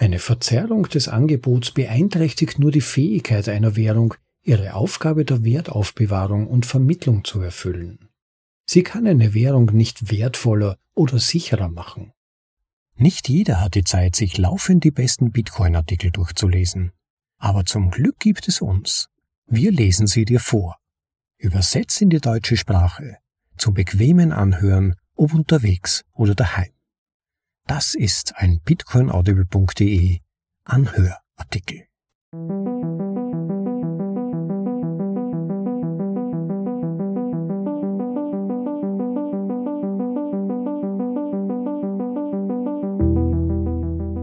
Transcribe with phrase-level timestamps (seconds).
[0.00, 6.64] Eine Verzerrung des Angebots beeinträchtigt nur die Fähigkeit einer Währung, ihre Aufgabe der Wertaufbewahrung und
[6.64, 8.08] Vermittlung zu erfüllen.
[8.64, 12.14] Sie kann eine Währung nicht wertvoller oder sicherer machen.
[12.96, 16.92] Nicht jeder hat die Zeit, sich laufend die besten Bitcoin-Artikel durchzulesen.
[17.36, 19.10] Aber zum Glück gibt es uns.
[19.44, 20.78] Wir lesen sie dir vor.
[21.36, 23.18] Übersetzt in die deutsche Sprache.
[23.58, 26.72] Zum bequemen Anhören, ob unterwegs oder daheim.
[27.70, 30.18] Das ist ein bitcoinaudible.de
[30.64, 31.84] Anhörartikel.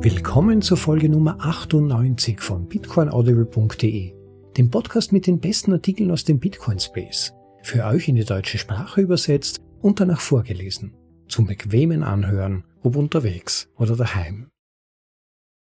[0.01, 4.13] Willkommen zur Folge Nummer 98 von bitcoinaudible.de,
[4.57, 7.31] dem Podcast mit den besten Artikeln aus dem Bitcoin Space,
[7.63, 10.97] für euch in die deutsche Sprache übersetzt und danach vorgelesen,
[11.29, 14.49] zum bequemen Anhören, ob unterwegs oder daheim.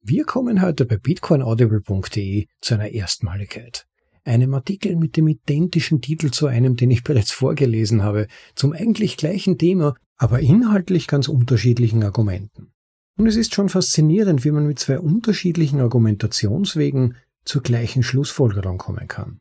[0.01, 3.85] Wir kommen heute bei bitcoinaudible.de zu einer Erstmaligkeit.
[4.23, 9.17] Einem Artikel mit dem identischen Titel zu einem, den ich bereits vorgelesen habe, zum eigentlich
[9.17, 12.71] gleichen Thema, aber inhaltlich ganz unterschiedlichen Argumenten.
[13.17, 19.07] Und es ist schon faszinierend, wie man mit zwei unterschiedlichen Argumentationswegen zur gleichen Schlussfolgerung kommen
[19.07, 19.39] kann.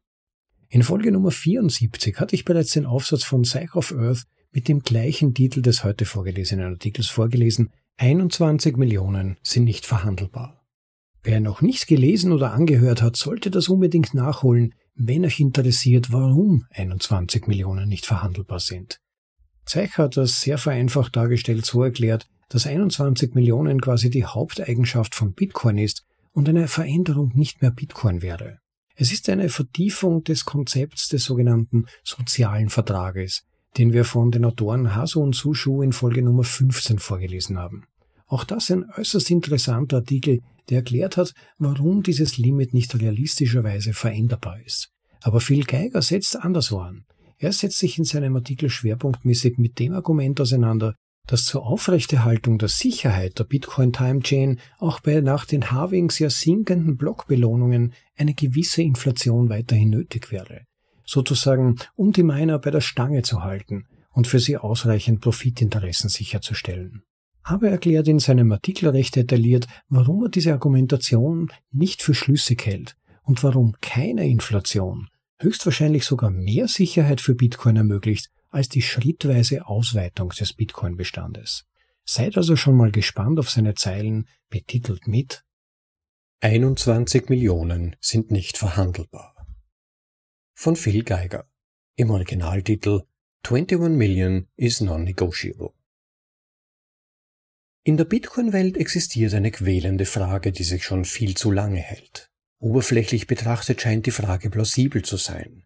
[0.69, 4.81] In Folge Nummer 74 hatte ich bereits den Aufsatz von Psych of Earth mit dem
[4.81, 10.65] gleichen Titel des heute vorgelesenen Artikels vorgelesen, 21 Millionen sind nicht verhandelbar.
[11.23, 16.65] Wer noch nicht gelesen oder angehört hat, sollte das unbedingt nachholen, wenn euch interessiert, warum
[16.71, 19.01] 21 Millionen nicht verhandelbar sind.
[19.67, 25.35] Zeich hat das sehr vereinfacht dargestellt so erklärt, dass 21 Millionen quasi die Haupteigenschaft von
[25.35, 28.59] Bitcoin ist und eine Veränderung nicht mehr Bitcoin wäre.
[28.95, 33.45] Es ist eine Vertiefung des Konzepts des sogenannten sozialen Vertrages,
[33.77, 37.85] den wir von den Autoren Haso und Sushu in Folge Nummer 15 vorgelesen haben.
[38.27, 44.61] Auch das ein äußerst interessanter Artikel, der erklärt hat, warum dieses Limit nicht realistischerweise veränderbar
[44.65, 44.91] ist.
[45.23, 47.05] Aber Phil Geiger setzt anderswo an.
[47.39, 50.95] Er setzt sich in seinem Artikel schwerpunktmäßig mit dem Argument auseinander,
[51.27, 56.31] dass zur Aufrechterhaltung der Sicherheit der Bitcoin Time Chain auch bei nach den Halvings ja
[56.31, 60.63] sinkenden Blockbelohnungen eine gewisse Inflation weiterhin nötig wäre.
[61.11, 67.03] Sozusagen, um die Miner bei der Stange zu halten und für sie ausreichend Profitinteressen sicherzustellen.
[67.43, 72.67] Aber er erklärt in seinem Artikel recht detailliert, warum er diese Argumentation nicht für schlüssig
[72.67, 75.09] hält und warum keine Inflation
[75.41, 81.65] höchstwahrscheinlich sogar mehr Sicherheit für Bitcoin ermöglicht als die schrittweise Ausweitung des Bitcoin-Bestandes.
[82.05, 85.43] Seid also schon mal gespannt auf seine Zeilen, betitelt mit
[86.41, 89.38] 21 Millionen sind nicht verhandelbar.
[90.61, 91.49] Von Phil Geiger.
[91.95, 93.03] Im Originaltitel
[93.45, 95.71] 21 Million is non-negotiable.
[97.85, 102.33] In der Bitcoin-Welt existiert eine quälende Frage, die sich schon viel zu lange hält.
[102.59, 105.63] Oberflächlich betrachtet scheint die Frage plausibel zu sein.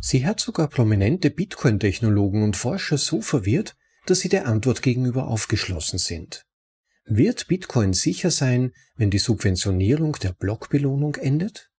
[0.00, 3.76] Sie hat sogar prominente Bitcoin-Technologen und Forscher so verwirrt,
[4.06, 6.48] dass sie der Antwort gegenüber aufgeschlossen sind.
[7.04, 11.71] Wird Bitcoin sicher sein, wenn die Subventionierung der Blockbelohnung endet?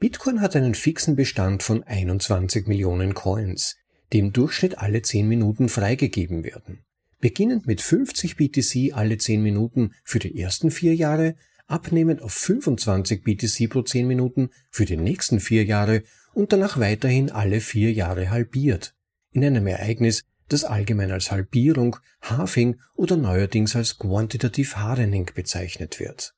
[0.00, 3.76] Bitcoin hat einen fixen Bestand von 21 Millionen Coins,
[4.12, 6.84] die im Durchschnitt alle 10 Minuten freigegeben werden.
[7.18, 11.34] Beginnend mit 50 BTC alle 10 Minuten für die ersten vier Jahre,
[11.66, 17.32] abnehmend auf 25 BTC pro 10 Minuten für die nächsten vier Jahre und danach weiterhin
[17.32, 18.94] alle vier Jahre halbiert,
[19.32, 26.37] in einem Ereignis, das allgemein als Halbierung, Halving oder neuerdings als Quantitative Hardening bezeichnet wird.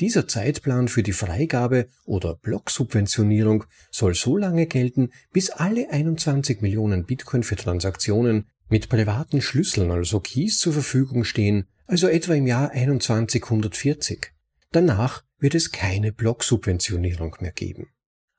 [0.00, 7.04] Dieser Zeitplan für die Freigabe oder Blocksubventionierung soll so lange gelten, bis alle 21 Millionen
[7.04, 12.72] Bitcoin für Transaktionen mit privaten Schlüsseln, also Keys, zur Verfügung stehen, also etwa im Jahr
[12.72, 14.32] 2140.
[14.72, 17.88] Danach wird es keine Blocksubventionierung mehr geben.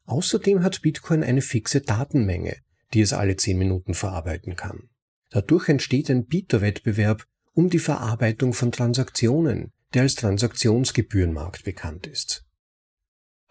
[0.06, 2.58] Außerdem hat Bitcoin eine fixe Datenmenge,
[2.96, 4.90] die es alle 10 Minuten verarbeiten kann.
[5.30, 12.46] Dadurch entsteht ein Bieterwettbewerb um die Verarbeitung von Transaktionen, der als Transaktionsgebührenmarkt bekannt ist.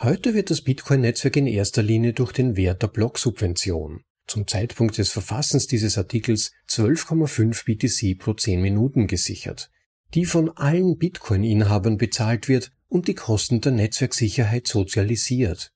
[0.00, 5.10] Heute wird das Bitcoin-Netzwerk in erster Linie durch den Wert der Blocksubvention, zum Zeitpunkt des
[5.10, 9.70] Verfassens dieses Artikels 12,5 BTC pro 10 Minuten gesichert,
[10.14, 15.72] die von allen Bitcoin-Inhabern bezahlt wird und die Kosten der Netzwerksicherheit sozialisiert.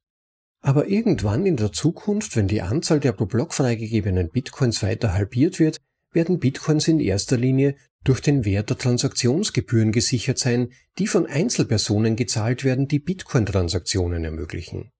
[0.62, 5.58] Aber irgendwann in der Zukunft, wenn die Anzahl der pro Block freigegebenen Bitcoins weiter halbiert
[5.58, 5.82] wird,
[6.12, 10.68] werden Bitcoins in erster Linie durch den Wert der Transaktionsgebühren gesichert sein,
[10.98, 14.90] die von Einzelpersonen gezahlt werden, die Bitcoin-Transaktionen ermöglichen.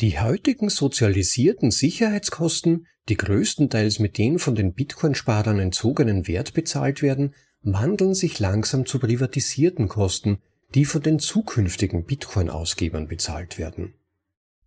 [0.00, 7.34] Die heutigen sozialisierten Sicherheitskosten, die größtenteils mit den von den Bitcoin-Sparern entzogenen Wert bezahlt werden,
[7.62, 10.38] wandeln sich langsam zu privatisierten Kosten,
[10.74, 13.94] die von den zukünftigen Bitcoin-Ausgebern bezahlt werden.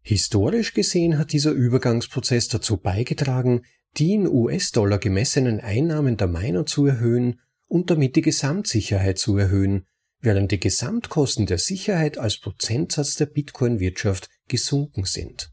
[0.01, 3.61] Historisch gesehen hat dieser Übergangsprozess dazu beigetragen,
[3.97, 7.39] die in US-Dollar gemessenen Einnahmen der Miner zu erhöhen
[7.69, 9.86] und damit die Gesamtsicherheit zu erhöhen,
[10.19, 15.51] während die Gesamtkosten der Sicherheit als Prozentsatz der Bitcoin-Wirtschaft gesunken sind.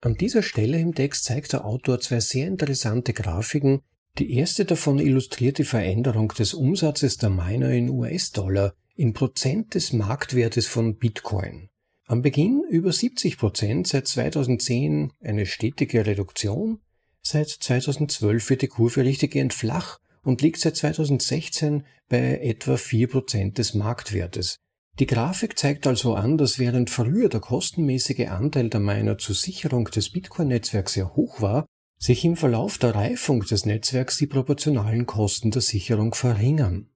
[0.00, 3.82] An dieser Stelle im Text zeigt der Autor zwei sehr interessante Grafiken.
[4.18, 9.92] Die erste davon illustriert die Veränderung des Umsatzes der Miner in US-Dollar in Prozent des
[9.92, 11.68] Marktwertes von Bitcoin.
[12.06, 16.80] Am Beginn über 70 Prozent, seit 2010 eine stetige Reduktion,
[17.22, 23.58] seit 2012 wird die Kurve richtig entflach und liegt seit 2016 bei etwa 4 Prozent
[23.58, 24.56] des Marktwertes.
[24.98, 29.86] Die Grafik zeigt also an, dass während früher der kostenmäßige Anteil der Miner zur Sicherung
[29.86, 31.66] des Bitcoin-Netzwerks sehr hoch war,
[31.98, 36.90] sich im Verlauf der Reifung des Netzwerks die proportionalen Kosten der Sicherung verringern.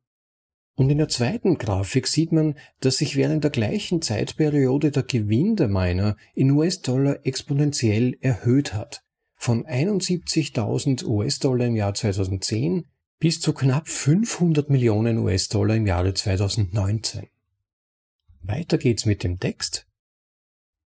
[0.77, 5.57] Und in der zweiten Grafik sieht man, dass sich während der gleichen Zeitperiode der Gewinn
[5.57, 9.03] der Miner in US-Dollar exponentiell erhöht hat.
[9.37, 12.87] Von 71.000 US-Dollar im Jahr 2010
[13.19, 17.27] bis zu knapp 500 Millionen US-Dollar im Jahre 2019.
[18.43, 19.87] Weiter geht's mit dem Text.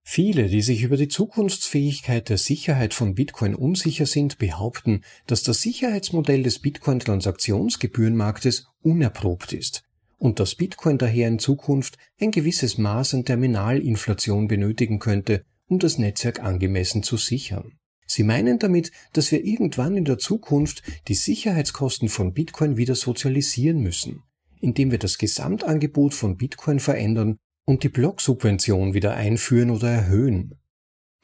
[0.02, 5.60] Viele, die sich über die Zukunftsfähigkeit der Sicherheit von Bitcoin unsicher sind, behaupten, dass das
[5.60, 9.82] Sicherheitsmodell des Bitcoin-Transaktionsgebührenmarktes unerprobt ist
[10.16, 15.98] und dass Bitcoin daher in Zukunft ein gewisses Maß an Terminalinflation benötigen könnte, um das
[15.98, 17.77] Netzwerk angemessen zu sichern.
[18.10, 23.80] Sie meinen damit, dass wir irgendwann in der Zukunft die Sicherheitskosten von Bitcoin wieder sozialisieren
[23.80, 24.22] müssen,
[24.60, 30.54] indem wir das Gesamtangebot von Bitcoin verändern und die Blocksubvention wieder einführen oder erhöhen.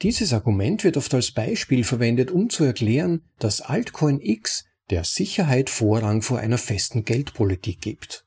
[0.03, 5.71] Dieses Argument wird oft als Beispiel verwendet, um zu erklären, dass Altcoin X der Sicherheit
[5.71, 8.24] Vorrang vor einer festen Geldpolitik gibt.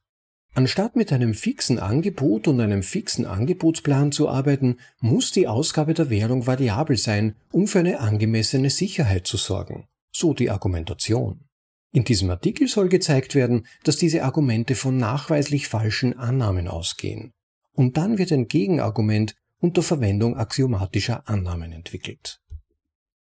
[0.59, 6.11] Anstatt mit einem fixen Angebot und einem fixen Angebotsplan zu arbeiten, muss die Ausgabe der
[6.11, 9.87] Währung variabel sein, um für eine angemessene Sicherheit zu sorgen.
[10.11, 11.45] So die Argumentation.
[11.93, 17.31] In diesem Artikel soll gezeigt werden, dass diese Argumente von nachweislich falschen Annahmen ausgehen
[17.75, 22.41] und dann wird ein Gegenargument unter Verwendung axiomatischer Annahmen entwickelt.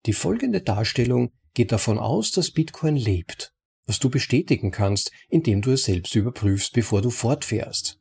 [0.06, 3.55] Die folgende Darstellung geht davon aus, dass Bitcoin lebt,
[3.86, 8.00] was du bestätigen kannst, indem du es selbst überprüfst, bevor du fortfährst.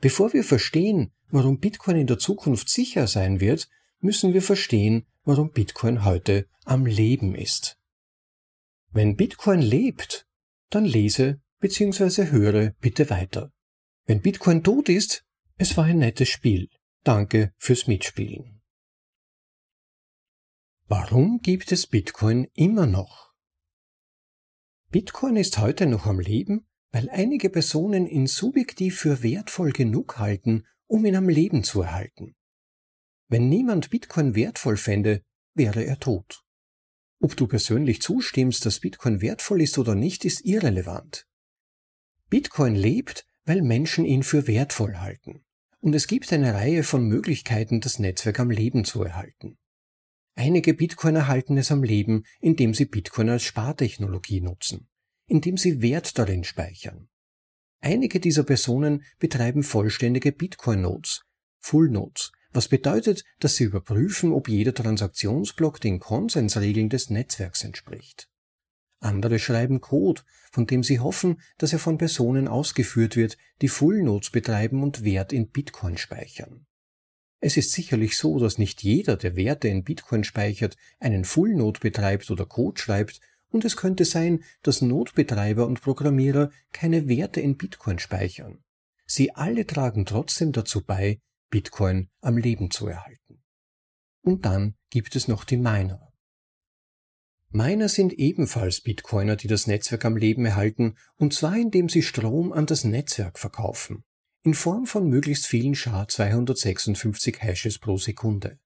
[0.00, 3.68] Bevor wir verstehen, warum Bitcoin in der Zukunft sicher sein wird,
[4.00, 7.78] müssen wir verstehen, warum Bitcoin heute am Leben ist.
[8.92, 10.26] Wenn Bitcoin lebt,
[10.70, 12.30] dann lese bzw.
[12.30, 13.52] höre bitte weiter.
[14.04, 15.24] Wenn Bitcoin tot ist,
[15.56, 16.68] es war ein nettes Spiel.
[17.02, 18.60] Danke fürs Mitspielen.
[20.88, 23.25] Warum gibt es Bitcoin immer noch?
[24.90, 30.64] Bitcoin ist heute noch am Leben, weil einige Personen ihn subjektiv für wertvoll genug halten,
[30.86, 32.34] um ihn am Leben zu erhalten.
[33.28, 35.22] Wenn niemand Bitcoin wertvoll fände,
[35.54, 36.42] wäre er tot.
[37.20, 41.26] Ob du persönlich zustimmst, dass Bitcoin wertvoll ist oder nicht, ist irrelevant.
[42.30, 45.46] Bitcoin lebt, weil Menschen ihn für wertvoll halten
[45.86, 49.56] und es gibt eine Reihe von Möglichkeiten, das Netzwerk am Leben zu erhalten.
[50.38, 54.86] Einige Bitcoiner halten es am Leben, indem sie Bitcoin als Spartechnologie nutzen,
[55.26, 57.08] indem sie Wert darin speichern.
[57.80, 61.22] Einige dieser Personen betreiben vollständige Bitcoin-Nodes,
[61.58, 68.28] Full Nodes, was bedeutet, dass sie überprüfen, ob jeder Transaktionsblock den Konsensregeln des Netzwerks entspricht.
[69.00, 70.22] Andere schreiben Code,
[70.52, 75.02] von dem sie hoffen, dass er von Personen ausgeführt wird, die Full Nodes betreiben und
[75.02, 76.65] Wert in Bitcoin speichern.
[77.46, 81.78] Es ist sicherlich so, dass nicht jeder, der Werte in Bitcoin speichert, einen Full Node
[81.78, 87.56] betreibt oder Code schreibt, und es könnte sein, dass Notbetreiber und Programmierer keine Werte in
[87.56, 88.64] Bitcoin speichern.
[89.06, 93.40] Sie alle tragen trotzdem dazu bei, Bitcoin am Leben zu erhalten.
[94.22, 96.12] Und dann gibt es noch die Miner.
[97.50, 102.52] Miner sind ebenfalls Bitcoiner, die das Netzwerk am Leben erhalten, und zwar indem sie Strom
[102.52, 104.02] an das Netzwerk verkaufen,
[104.46, 108.60] in Form von möglichst vielen SHA-256 Hashes pro Sekunde.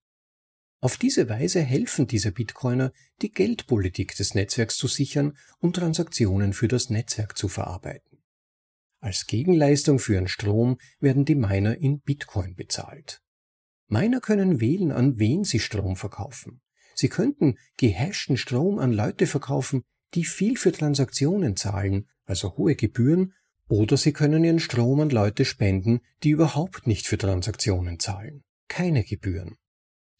[0.83, 6.69] Auf diese Weise helfen diese Bitcoiner, die Geldpolitik des Netzwerks zu sichern und Transaktionen für
[6.69, 8.19] das Netzwerk zu verarbeiten.
[9.01, 13.23] Als Gegenleistung für ihren Strom werden die Miner in Bitcoin bezahlt.
[13.89, 16.61] Miner können wählen, an wen sie Strom verkaufen.
[16.95, 19.83] Sie könnten gehashten Strom an Leute verkaufen,
[20.13, 23.33] die viel für Transaktionen zahlen, also hohe Gebühren,
[23.71, 28.43] oder Sie können Ihren Strom an Leute spenden, die überhaupt nicht für Transaktionen zahlen.
[28.69, 29.57] Keine Gebühren.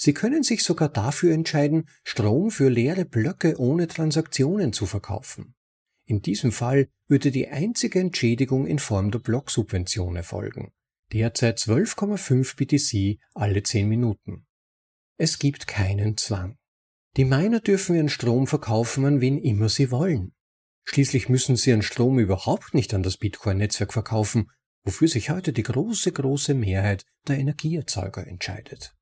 [0.01, 5.55] Sie können sich sogar dafür entscheiden, Strom für leere Blöcke ohne Transaktionen zu verkaufen.
[6.07, 10.73] In diesem Fall würde die einzige Entschädigung in Form der Blocksubvention erfolgen.
[11.13, 14.47] derzeit 12,5 BTC alle 10 Minuten.
[15.19, 16.57] Es gibt keinen Zwang.
[17.17, 20.33] Die Miner dürfen ihren Strom verkaufen an wen immer sie wollen.
[20.93, 24.51] Schließlich müssen sie ihren Strom überhaupt nicht an das Bitcoin-Netzwerk verkaufen,
[24.83, 28.93] wofür sich heute die große, große Mehrheit der Energieerzeuger entscheidet.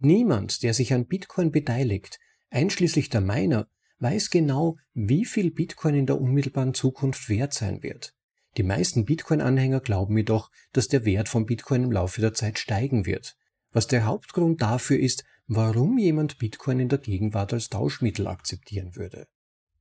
[0.00, 2.18] Niemand, der sich an Bitcoin beteiligt,
[2.50, 3.68] einschließlich der Miner,
[4.00, 8.12] weiß genau, wie viel Bitcoin in der unmittelbaren Zukunft wert sein wird.
[8.56, 13.06] Die meisten Bitcoin-Anhänger glauben jedoch, dass der Wert von Bitcoin im Laufe der Zeit steigen
[13.06, 13.36] wird,
[13.70, 19.28] was der Hauptgrund dafür ist, warum jemand Bitcoin in der Gegenwart als Tauschmittel akzeptieren würde.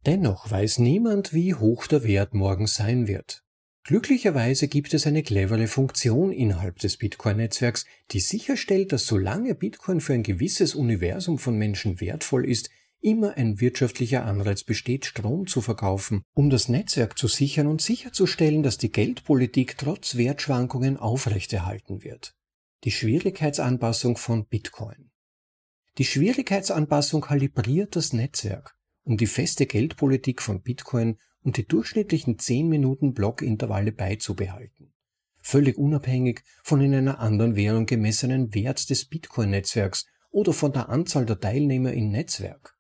[0.06, 3.44] Dennoch weiß niemand, wie hoch der Wert morgen sein wird.
[3.86, 10.14] Glücklicherweise gibt es eine clevere Funktion innerhalb des Bitcoin-Netzwerks, die sicherstellt, dass solange Bitcoin für
[10.14, 12.70] ein gewisses Universum von Menschen wertvoll ist,
[13.00, 18.64] immer ein wirtschaftlicher Anreiz besteht, Strom zu verkaufen, um das Netzwerk zu sichern und sicherzustellen,
[18.64, 22.34] dass die Geldpolitik trotz Wertschwankungen aufrechterhalten wird.
[22.84, 25.12] Die Schwierigkeitsanpassung von Bitcoin.
[26.00, 32.68] Die Schwierigkeitsanpassung kalibriert das Netzwerk, um die feste Geldpolitik von Bitcoin und die durchschnittlichen 10
[32.68, 34.94] Minuten Blockintervalle beizubehalten.
[35.42, 41.26] Völlig unabhängig von in einer anderen Währung gemessenen Wert des Bitcoin-Netzwerks oder von der Anzahl
[41.26, 42.76] der Teilnehmer im Netzwerk.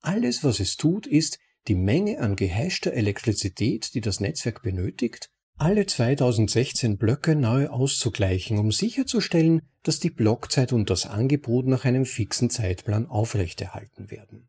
[0.00, 5.86] Alles, was es tut, ist, die Menge an gehashter Elektrizität, die das Netzwerk benötigt, alle
[5.86, 12.48] 2016 Blöcke neu auszugleichen, um sicherzustellen, dass die Blockzeit und das Angebot nach einem fixen
[12.48, 14.48] Zeitplan aufrechterhalten werden.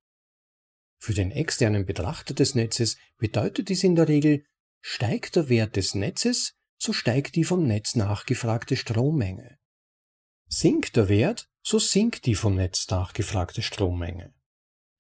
[1.00, 4.44] Für den externen Betrachter des Netzes bedeutet dies in der Regel,
[4.82, 9.58] steigt der Wert des Netzes, so steigt die vom Netz nachgefragte Strommenge.
[10.48, 14.34] Sinkt der Wert, so sinkt die vom Netz nachgefragte Strommenge.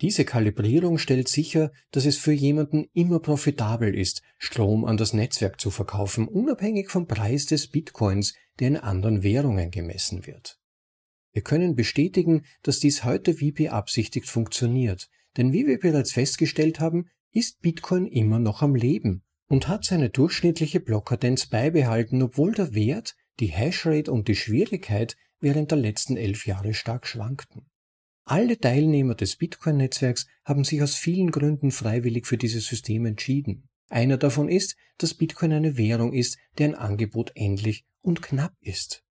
[0.01, 5.59] Diese Kalibrierung stellt sicher, dass es für jemanden immer profitabel ist, Strom an das Netzwerk
[5.59, 10.57] zu verkaufen, unabhängig vom Preis des Bitcoins, der in anderen Währungen gemessen wird.
[11.33, 17.09] Wir können bestätigen, dass dies heute wie beabsichtigt funktioniert, denn wie wir bereits festgestellt haben,
[17.31, 23.15] ist Bitcoin immer noch am Leben und hat seine durchschnittliche Blockkadenz beibehalten, obwohl der Wert,
[23.39, 27.65] die Hashrate und die Schwierigkeit während der letzten elf Jahre stark schwankten.
[28.25, 33.69] Alle Teilnehmer des Bitcoin-Netzwerks haben sich aus vielen Gründen freiwillig für dieses System entschieden.
[33.89, 39.03] Einer davon ist, dass Bitcoin eine Währung ist, deren Angebot endlich und knapp ist.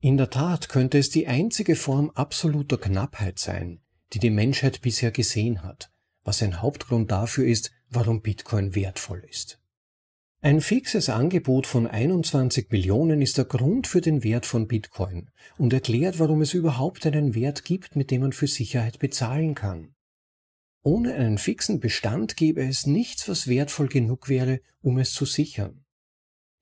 [0.00, 3.80] In der Tat könnte es die einzige Form absoluter Knappheit sein,
[4.12, 5.90] die die Menschheit bisher gesehen hat,
[6.24, 9.60] was ein Hauptgrund dafür ist, warum Bitcoin wertvoll ist.
[10.40, 15.72] Ein fixes Angebot von 21 Millionen ist der Grund für den Wert von Bitcoin und
[15.72, 19.96] erklärt, warum es überhaupt einen Wert gibt, mit dem man für Sicherheit bezahlen kann.
[20.82, 25.84] Ohne einen fixen Bestand gäbe es nichts, was wertvoll genug wäre, um es zu sichern.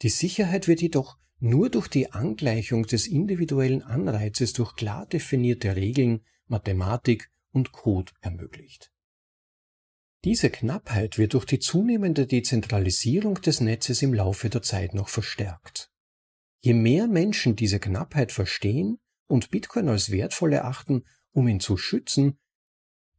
[0.02, 6.22] Die Sicherheit wird jedoch nur durch die Angleichung des individuellen Anreizes durch klar definierte Regeln,
[6.46, 8.92] Mathematik und Code ermöglicht.
[10.24, 15.90] Diese Knappheit wird durch die zunehmende Dezentralisierung des Netzes im Laufe der Zeit noch verstärkt.
[16.60, 22.38] Je mehr Menschen diese Knappheit verstehen und Bitcoin als wertvoll erachten, um ihn zu schützen,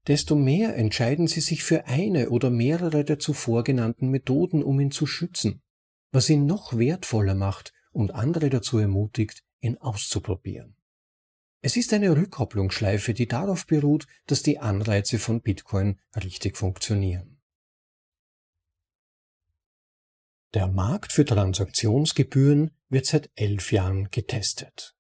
[0.05, 4.91] desto mehr entscheiden sie sich für eine oder mehrere der zuvor genannten Methoden, um ihn
[4.91, 5.63] zu schützen,
[6.11, 10.76] was ihn noch wertvoller macht und andere dazu ermutigt, ihn auszuprobieren.
[11.61, 17.39] Es ist eine Rückkopplungsschleife, die darauf beruht, dass die Anreize von Bitcoin richtig funktionieren.
[20.53, 24.95] Der Markt für Transaktionsgebühren wird seit elf Jahren getestet.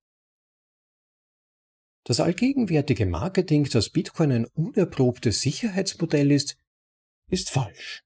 [2.03, 6.57] Das allgegenwärtige Marketing, dass Bitcoin ein unerprobtes Sicherheitsmodell ist,
[7.29, 8.03] ist falsch.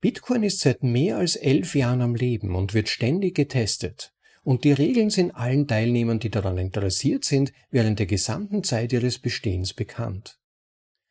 [0.00, 4.15] Bitcoin ist seit mehr als elf Jahren am Leben und wird ständig getestet
[4.46, 9.18] und die Regeln sind allen Teilnehmern, die daran interessiert sind, während der gesamten Zeit ihres
[9.18, 10.38] Bestehens bekannt.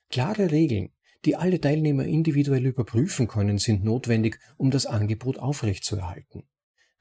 [0.09, 0.93] Klare Regeln,
[1.25, 6.43] die alle Teilnehmer individuell überprüfen können, sind notwendig, um das Angebot aufrechtzuerhalten.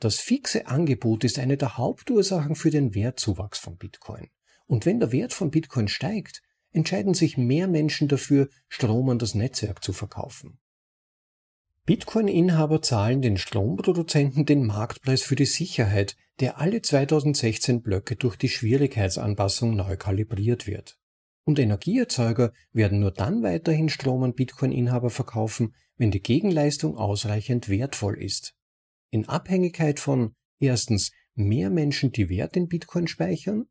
[0.00, 4.30] Das fixe Angebot ist eine der Hauptursachen für den Wertzuwachs von Bitcoin.
[4.66, 9.36] Und wenn der Wert von Bitcoin steigt, entscheiden sich mehr Menschen dafür, Strom an das
[9.36, 10.58] Netzwerk zu verkaufen.
[11.86, 18.48] Bitcoin-Inhaber zahlen den Stromproduzenten den Marktpreis für die Sicherheit, der alle 2016 Blöcke durch die
[18.48, 20.98] Schwierigkeitsanpassung neu kalibriert wird.
[21.44, 28.16] Und Energieerzeuger werden nur dann weiterhin Strom an Bitcoin-Inhaber verkaufen, wenn die Gegenleistung ausreichend wertvoll
[28.22, 28.54] ist.
[29.10, 33.66] In Abhängigkeit von erstens mehr Menschen, die Wert in Bitcoin speichern,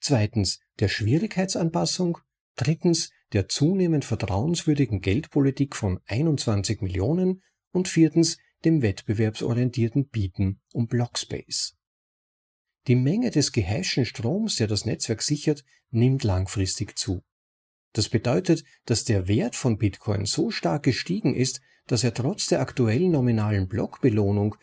[0.00, 2.16] zweitens der Schwierigkeitsanpassung,
[2.56, 11.76] drittens der zunehmend vertrauenswürdigen Geldpolitik von 21 Millionen und viertens dem wettbewerbsorientierten Bieten um Blockspace.
[12.86, 17.22] Die Menge des gehashten Stroms, der das Netzwerk sichert, nimmt langfristig zu.
[17.92, 22.60] Das bedeutet, dass der Wert von Bitcoin so stark gestiegen ist, dass er trotz der
[22.60, 24.56] aktuellen nominalen Blockbelohnung,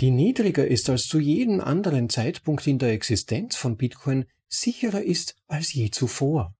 [0.00, 5.36] die niedriger ist als zu jedem anderen Zeitpunkt in der Existenz von Bitcoin, sicherer ist
[5.46, 6.54] als je zuvor.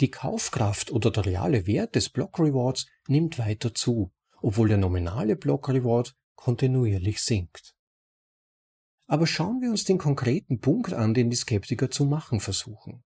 [0.00, 5.36] Die Kaufkraft oder der reale Wert des Block Rewards nimmt weiter zu, obwohl der nominale
[5.36, 7.74] Block Reward kontinuierlich sinkt.
[9.06, 13.02] Aber schauen wir uns den konkreten Punkt an, den die Skeptiker zu machen versuchen.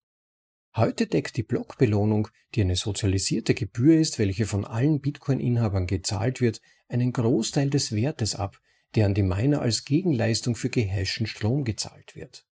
[0.74, 6.62] Heute deckt die Blockbelohnung, die eine sozialisierte Gebühr ist, welche von allen Bitcoin-Inhabern gezahlt wird,
[6.88, 8.58] einen Großteil des Wertes ab,
[8.94, 12.46] der an die Miner als Gegenleistung für gehashten Strom gezahlt wird.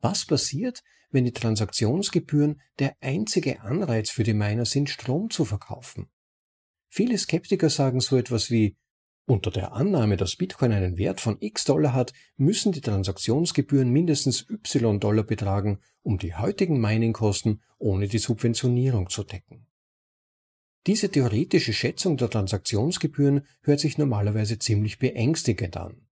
[0.00, 6.11] Was passiert, wenn die Transaktionsgebühren der einzige Anreiz für die Miner sind, Strom zu verkaufen?
[6.94, 8.76] Viele Skeptiker sagen so etwas wie,
[9.24, 14.46] unter der Annahme, dass Bitcoin einen Wert von x Dollar hat, müssen die Transaktionsgebühren mindestens
[14.50, 19.66] y Dollar betragen, um die heutigen Miningkosten ohne die Subventionierung zu decken.
[20.86, 26.06] Diese theoretische Schätzung der Transaktionsgebühren hört sich normalerweise ziemlich beängstigend an.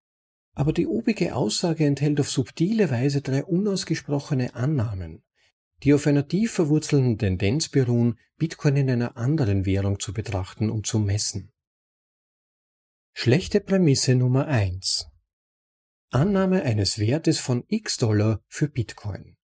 [0.54, 5.24] Aber die obige Aussage enthält auf subtile Weise drei unausgesprochene Annahmen,
[5.84, 10.86] die auf einer tief verwurzelten Tendenz beruhen, Bitcoin in einer anderen Währung zu betrachten und
[10.86, 11.52] zu messen.
[13.14, 15.08] Schlechte Prämisse Nummer eins:
[16.10, 19.38] Annahme eines Wertes von x Dollar für Bitcoin.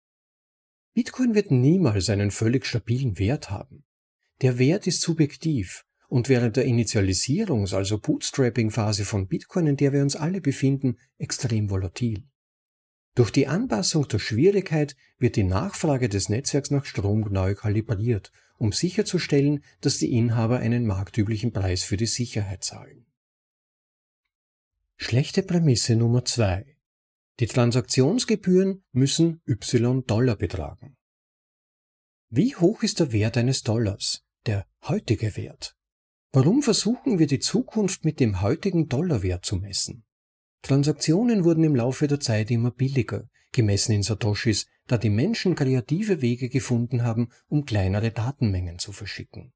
[0.93, 3.83] Bitcoin wird niemals einen völlig stabilen Wert haben.
[4.41, 10.01] Der Wert ist subjektiv und während der Initialisierungs-, also Bootstrapping-Phase von Bitcoin, in der wir
[10.01, 12.23] uns alle befinden, extrem volatil.
[13.15, 18.73] Durch die Anpassung der Schwierigkeit wird die Nachfrage des Netzwerks nach Strom neu kalibriert, um
[18.73, 23.05] sicherzustellen, dass die Inhaber einen marktüblichen Preis für die Sicherheit zahlen.
[24.97, 26.77] Schlechte Prämisse Nummer zwei:
[27.39, 30.97] Die Transaktionsgebühren müssen y-Dollar betragen.
[32.29, 35.75] Wie hoch ist der Wert eines Dollars, der heutige Wert?
[36.31, 40.04] Warum versuchen wir die Zukunft mit dem heutigen Dollarwert zu messen?
[40.65, 46.23] Transaktionen wurden im Laufe der Zeit immer billiger, gemessen in Satoshis, da die Menschen kreative
[46.23, 49.53] Wege gefunden haben, um kleinere Datenmengen zu verschicken.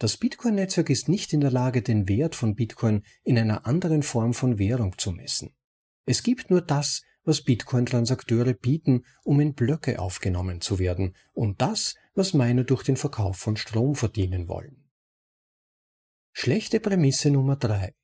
[0.00, 4.34] Das Bitcoin-Netzwerk ist nicht in der Lage, den Wert von Bitcoin in einer anderen Form
[4.34, 5.54] von Währung zu messen.
[6.04, 11.94] Es gibt nur das, was Bitcoin-Transakteure bieten, um in Blöcke aufgenommen zu werden, und das,
[12.16, 14.90] was Miner durch den Verkauf von Strom verdienen wollen.
[16.32, 17.94] Schlechte Prämisse Nummer drei: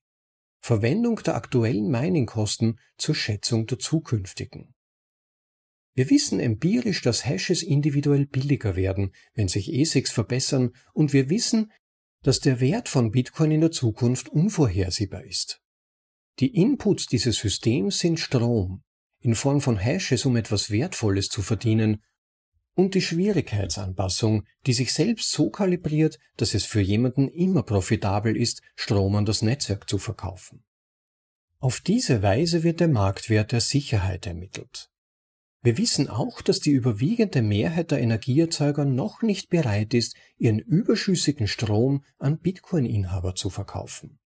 [0.61, 4.75] Verwendung der aktuellen Miningkosten zur Schätzung der zukünftigen.
[5.95, 11.73] Wir wissen empirisch, dass Hashes individuell billiger werden, wenn sich ASICs verbessern, und wir wissen,
[12.23, 15.61] dass der Wert von Bitcoin in der Zukunft unvorhersehbar ist.
[16.39, 18.83] Die Inputs dieses Systems sind Strom,
[19.21, 22.03] in Form von Hashes, um etwas Wertvolles zu verdienen,
[22.75, 28.63] und die Schwierigkeitsanpassung, die sich selbst so kalibriert, dass es für jemanden immer profitabel ist,
[28.77, 30.63] Strom an das Netzwerk zu verkaufen.
[31.59, 34.91] Auf diese Weise wird der Marktwert der Sicherheit ermittelt.
[35.63, 41.49] Wir wissen auch, dass die überwiegende Mehrheit der Energieerzeuger noch nicht bereit ist, ihren überschüssigen
[41.49, 44.20] Strom an Bitcoin-Inhaber zu verkaufen.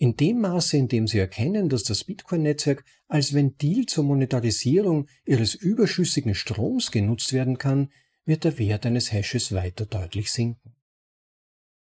[0.00, 5.54] In dem Maße, in dem sie erkennen, dass das Bitcoin-Netzwerk als Ventil zur Monetarisierung ihres
[5.56, 7.90] überschüssigen Stroms genutzt werden kann,
[8.24, 10.76] wird der Wert eines Hashes weiter deutlich sinken.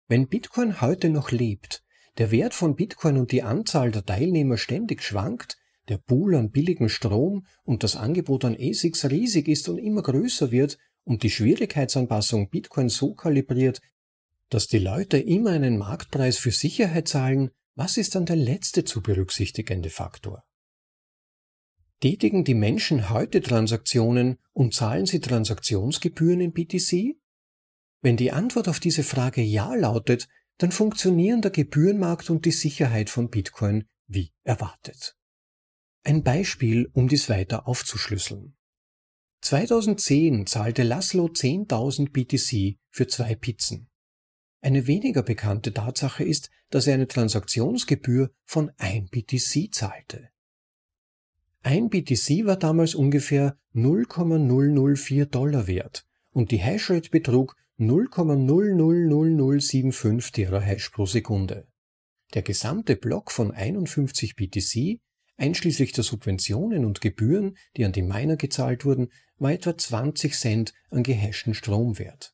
[0.08, 1.84] Wenn Bitcoin heute noch lebt,
[2.18, 6.90] der Wert von Bitcoin und die Anzahl der Teilnehmer ständig schwankt, der Pool an billigem
[6.90, 12.50] Strom und das Angebot an ASICs riesig ist und immer größer wird und die Schwierigkeitsanpassung
[12.50, 13.80] Bitcoin so kalibriert,
[14.50, 19.02] dass die Leute immer einen Marktpreis für Sicherheit zahlen, was ist dann der letzte zu
[19.02, 20.44] berücksichtigende Faktor?
[22.02, 27.16] Tätigen die Menschen heute Transaktionen und zahlen sie Transaktionsgebühren in BTC?
[28.02, 33.12] Wenn die Antwort auf diese Frage Ja lautet, dann funktionieren der Gebührenmarkt und die Sicherheit
[33.12, 35.16] von Bitcoin wie erwartet.
[36.04, 38.56] Ein Beispiel, um dies weiter aufzuschlüsseln.
[39.42, 43.90] 2010 zahlte Laszlo 10.000 BTC für zwei Pizzen.
[44.62, 50.30] Eine weniger bekannte Tatsache ist, dass er eine Transaktionsgebühr von 1 BTC zahlte.
[51.62, 61.06] Ein BTC war damals ungefähr 0,004 Dollar wert und die Hashrate betrug 0,000075 Terahash pro
[61.06, 61.68] Sekunde.
[62.34, 65.00] Der gesamte Block von 51 BTC
[65.38, 70.74] Einschließlich der Subventionen und Gebühren, die an die Miner gezahlt wurden, war etwa 20 Cent
[70.90, 72.34] an gehashten Strom wert.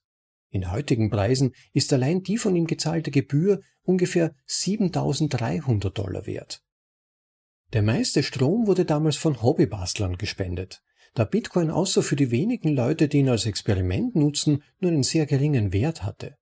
[0.54, 6.62] In heutigen Preisen ist allein die von ihm gezahlte Gebühr ungefähr 7300 Dollar wert.
[7.74, 10.84] Der meiste Strom wurde damals von Hobbybastlern gespendet,
[11.16, 15.26] da Bitcoin außer für die wenigen Leute, die ihn als Experiment nutzen, nur einen sehr
[15.26, 16.36] geringen Wert hatte.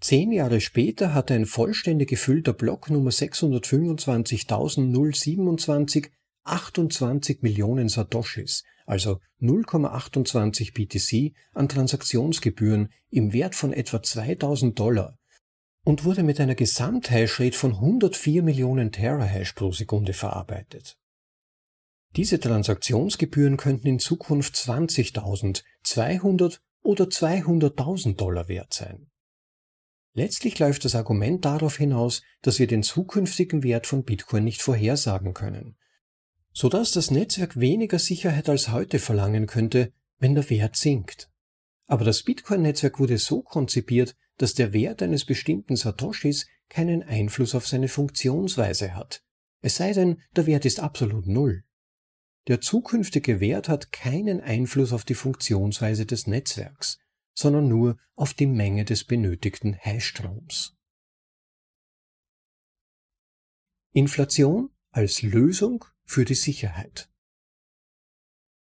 [0.00, 6.10] Zehn Jahre später hatte ein vollständig gefüllter Block Nummer 625.027
[6.42, 15.18] 28 Millionen Satoshis, also 0,28 BTC an Transaktionsgebühren im Wert von etwa 2000 Dollar
[15.84, 20.98] und wurde mit einer Gesamthashrate von 104 Millionen Terahash pro Sekunde verarbeitet.
[22.16, 29.10] Diese Transaktionsgebühren könnten in Zukunft 20.000, 200 oder 200.000 Dollar wert sein.
[30.12, 35.34] Letztlich läuft das Argument darauf hinaus, dass wir den zukünftigen Wert von Bitcoin nicht vorhersagen
[35.34, 35.76] können,
[36.54, 41.30] sodass das Netzwerk weniger Sicherheit als heute verlangen könnte, wenn der Wert sinkt.
[41.86, 47.66] Aber das Bitcoin-Netzwerk wurde so konzipiert, dass der Wert eines bestimmten Satoshis keinen Einfluss auf
[47.66, 49.22] seine Funktionsweise hat.
[49.60, 51.64] Es sei denn, der Wert ist absolut null.
[52.46, 56.98] Der zukünftige Wert hat keinen Einfluss auf die Funktionsweise des Netzwerks,
[57.34, 60.76] sondern nur auf die Menge des benötigten Hashstroms.
[63.92, 67.08] Inflation als Lösung für die Sicherheit.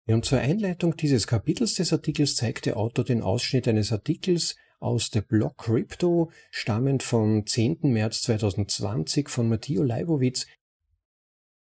[0.08, 5.10] Und zur Einleitung dieses Kapitels des Artikels zeigt der Autor den Ausschnitt eines Artikels aus
[5.10, 7.78] der Block Crypto, stammend vom 10.
[7.82, 10.46] März 2020 von Matteo Leibowitz,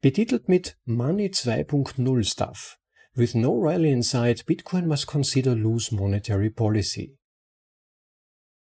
[0.02, 2.78] betitelt mit Money 2.0 Stuff.
[3.14, 7.16] With no rally in sight, Bitcoin must consider loose monetary policy.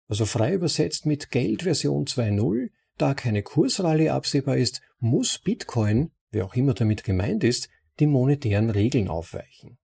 [0.09, 6.55] Also frei übersetzt mit Geldversion 2.0, da keine Kursrallye absehbar ist, muss Bitcoin, wer auch
[6.55, 7.69] immer damit gemeint ist,
[8.01, 9.79] die monetären Regeln aufweichen.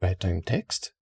[0.00, 0.94] Weiter im Text.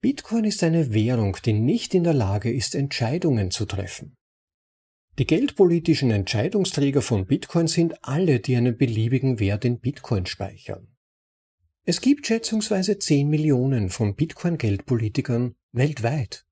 [0.00, 4.16] Bitcoin ist eine Währung, die nicht in der Lage ist, Entscheidungen zu treffen.
[5.18, 10.94] Die geldpolitischen Entscheidungsträger von Bitcoin sind alle, die einen beliebigen Wert in Bitcoin speichern.
[11.84, 16.45] Es gibt schätzungsweise 10 Millionen von Bitcoin-Geldpolitikern weltweit.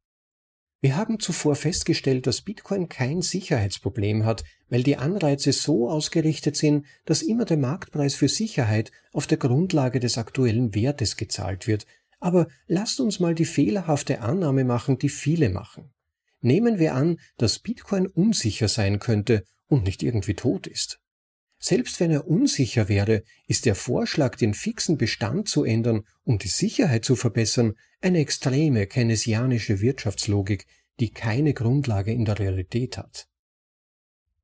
[0.85, 6.85] Wir haben zuvor festgestellt, dass Bitcoin kein Sicherheitsproblem hat, weil die Anreize so ausgerichtet sind,
[7.07, 11.87] dass immer der Marktpreis für Sicherheit auf der Grundlage des aktuellen Wertes gezahlt wird,
[12.20, 15.90] aber lasst uns mal die fehlerhafte Annahme machen, die viele machen.
[16.42, 21.01] Nehmen wir an, dass Bitcoin unsicher sein könnte und nicht irgendwie tot ist.
[21.66, 26.48] Selbst wenn er unsicher wäre, ist der Vorschlag, den fixen Bestand zu ändern, um die
[26.48, 27.72] Sicherheit zu verbessern,
[28.03, 30.66] eine extreme keynesianische Wirtschaftslogik,
[31.00, 33.29] die keine Grundlage in der Realität hat.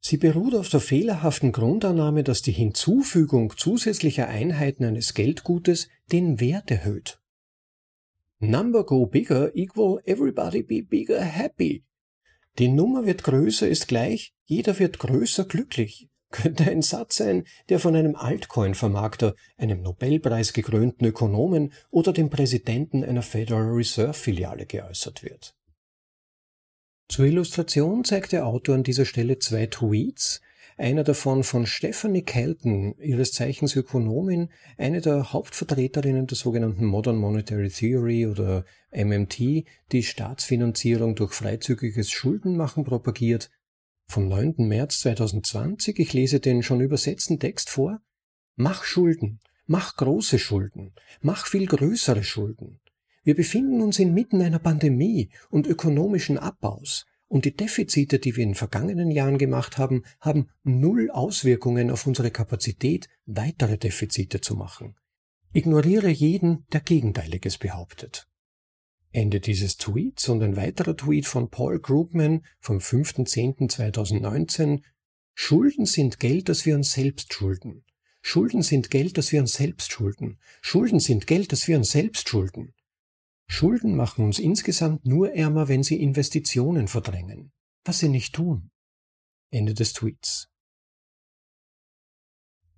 [0.00, 6.70] Sie beruht auf der fehlerhaften Grundannahme, dass die Hinzufügung zusätzlicher Einheiten eines Geldgutes den Wert
[6.70, 7.20] erhöht.
[8.38, 11.84] Number go bigger equal everybody be bigger happy.
[12.58, 16.09] Die Nummer wird größer ist gleich, jeder wird größer glücklich.
[16.30, 23.04] Könnte ein Satz sein, der von einem Altcoin-Vermarkter, einem Nobelpreis gekrönten Ökonomen oder dem Präsidenten
[23.04, 25.56] einer Federal Reserve-Filiale geäußert wird.
[27.08, 30.40] Zur Illustration zeigt der Autor an dieser Stelle zwei Tweets,
[30.80, 37.68] einer davon von Stephanie Kelton, ihres Zeichens Ökonomin, eine der Hauptvertreterinnen der sogenannten Modern Monetary
[37.68, 43.50] Theory oder MMT, die Staatsfinanzierung durch freizügiges Schuldenmachen propagiert.
[44.10, 44.66] Vom 9.
[44.66, 48.00] März 2020, ich lese den schon übersetzten Text vor.
[48.56, 52.80] Mach Schulden, mach große Schulden, mach viel größere Schulden.
[53.22, 57.06] Wir befinden uns inmitten einer Pandemie und ökonomischen Abbaus.
[57.28, 62.32] Und die Defizite, die wir in vergangenen Jahren gemacht haben, haben null Auswirkungen auf unsere
[62.32, 64.96] Kapazität, weitere Defizite zu machen.
[65.52, 68.26] Ignoriere jeden, der Gegenteiliges behauptet.
[69.12, 74.82] Ende dieses Tweets und ein weiterer Tweet von Paul Krugman vom 5.10.2019
[75.34, 77.84] Schulden sind Geld, das wir uns selbst schulden.
[78.22, 80.38] Schulden sind Geld, das wir uns selbst schulden.
[80.60, 82.74] Schulden sind Geld, das wir uns selbst schulden.
[83.48, 87.50] Schulden machen uns insgesamt nur ärmer, wenn sie Investitionen verdrängen,
[87.84, 88.70] was sie nicht tun.
[89.50, 90.48] Ende des Tweets.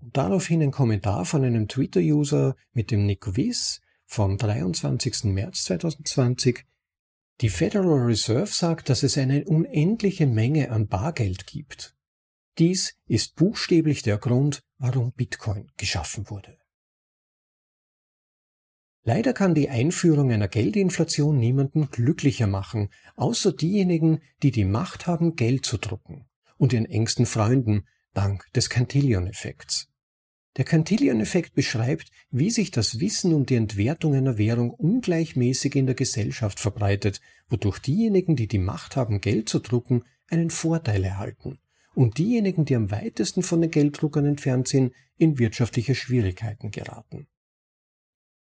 [0.00, 5.24] Und daraufhin ein Kommentar von einem Twitter-User mit dem Nick Wiss vom 23.
[5.24, 6.66] März 2020.
[7.40, 11.96] Die Federal Reserve sagt, dass es eine unendliche Menge an Bargeld gibt.
[12.58, 16.58] Dies ist buchstäblich der Grund, warum Bitcoin geschaffen wurde.
[19.02, 25.36] Leider kann die Einführung einer Geldinflation niemanden glücklicher machen, außer diejenigen, die die Macht haben,
[25.36, 29.88] Geld zu drucken und ihren engsten Freunden dank des Cantillon-Effekts.
[30.56, 35.94] Der Cantillon-Effekt beschreibt, wie sich das Wissen um die Entwertung einer Währung ungleichmäßig in der
[35.94, 41.58] Gesellschaft verbreitet, wodurch diejenigen, die die Macht haben, Geld zu drucken, einen Vorteil erhalten
[41.94, 47.26] und diejenigen, die am weitesten von den Gelddruckern entfernt sind, in wirtschaftliche Schwierigkeiten geraten.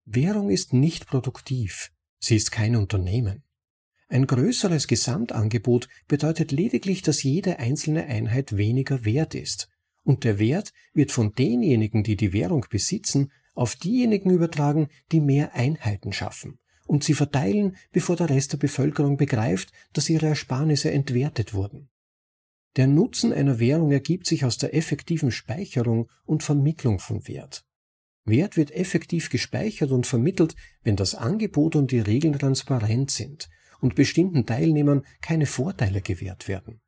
[0.04, 3.42] Währung ist nicht produktiv, sie ist kein Unternehmen.
[4.08, 9.68] Ein größeres Gesamtangebot bedeutet lediglich, dass jede einzelne Einheit weniger wert ist,
[10.04, 15.54] und der Wert wird von denjenigen, die die Währung besitzen, auf diejenigen übertragen, die mehr
[15.54, 21.54] Einheiten schaffen und sie verteilen, bevor der Rest der Bevölkerung begreift, dass ihre Ersparnisse entwertet
[21.54, 21.88] wurden.
[22.76, 27.64] Der Nutzen einer Währung ergibt sich aus der effektiven Speicherung und Vermittlung von Wert.
[28.24, 33.48] Wert wird effektiv gespeichert und vermittelt, wenn das Angebot und die Regeln transparent sind
[33.80, 36.80] und bestimmten Teilnehmern keine Vorteile gewährt werden.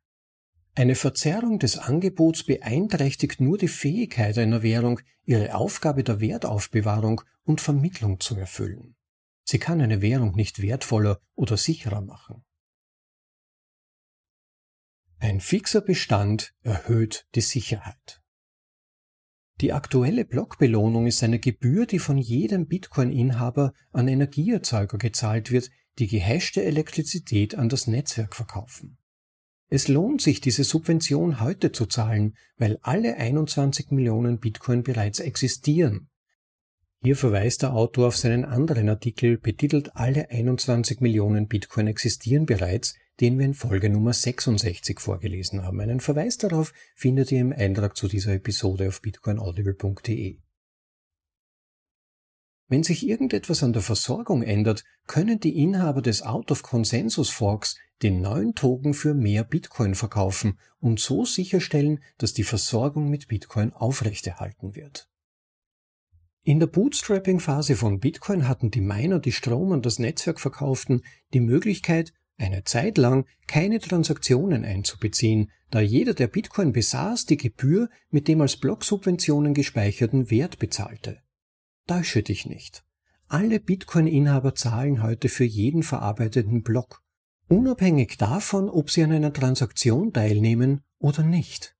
[0.77, 7.61] Eine Verzerrung des Angebots beeinträchtigt nur die Fähigkeit einer Währung, ihre Aufgabe der Wertaufbewahrung und
[7.61, 8.95] Vermittlung zu erfüllen.
[9.43, 12.45] Sie kann eine Währung nicht wertvoller oder sicherer machen.
[15.17, 18.21] Ein fixer Bestand erhöht die Sicherheit.
[19.61, 26.05] Die aktuelle Blockbelohnung ist eine Gebühr, die von jedem Bitcoin-Inhaber an Energieerzeuger gezahlt wird, die
[26.05, 28.99] gehashte Elektrizität an das Netzwerk verkaufen.
[29.69, 36.09] Es lohnt sich, diese Subvention heute zu zahlen, weil alle 21 Millionen Bitcoin bereits existieren.
[37.01, 42.95] Hier verweist der Autor auf seinen anderen Artikel betitelt Alle 21 Millionen Bitcoin existieren bereits,
[43.19, 45.79] den wir in Folge Nummer 66 vorgelesen haben.
[45.79, 50.37] Einen Verweis darauf findet ihr im Eintrag zu dieser Episode auf bitcoinaudible.de.
[52.69, 58.93] Wenn sich irgendetwas an der Versorgung ändert, können die Inhaber des Out-of-Consensus-Forks den neuen Token
[58.93, 65.09] für mehr Bitcoin verkaufen und so sicherstellen, dass die Versorgung mit Bitcoin aufrechterhalten wird.
[66.43, 71.41] In der Bootstrapping-Phase von Bitcoin hatten die Miner, die Strom an das Netzwerk verkauften, die
[71.41, 78.27] Möglichkeit, eine Zeit lang keine Transaktionen einzubeziehen, da jeder, der Bitcoin besaß, die Gebühr mit
[78.27, 81.21] dem als Blocksubventionen gespeicherten Wert bezahlte.
[81.87, 82.85] Täusche dich nicht.
[83.27, 87.03] Alle Bitcoin-Inhaber zahlen heute für jeden verarbeiteten Block,
[87.47, 91.75] unabhängig davon, ob sie an einer Transaktion teilnehmen oder nicht.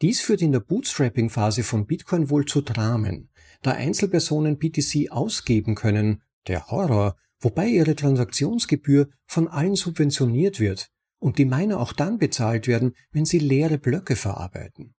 [0.00, 3.30] Dies führt in der Bootstrapping-Phase von Bitcoin wohl zu Dramen,
[3.62, 11.38] da Einzelpersonen BTC ausgeben können, der Horror, wobei ihre Transaktionsgebühr von allen subventioniert wird und
[11.38, 14.94] die Miner auch dann bezahlt werden, wenn sie leere Blöcke verarbeiten.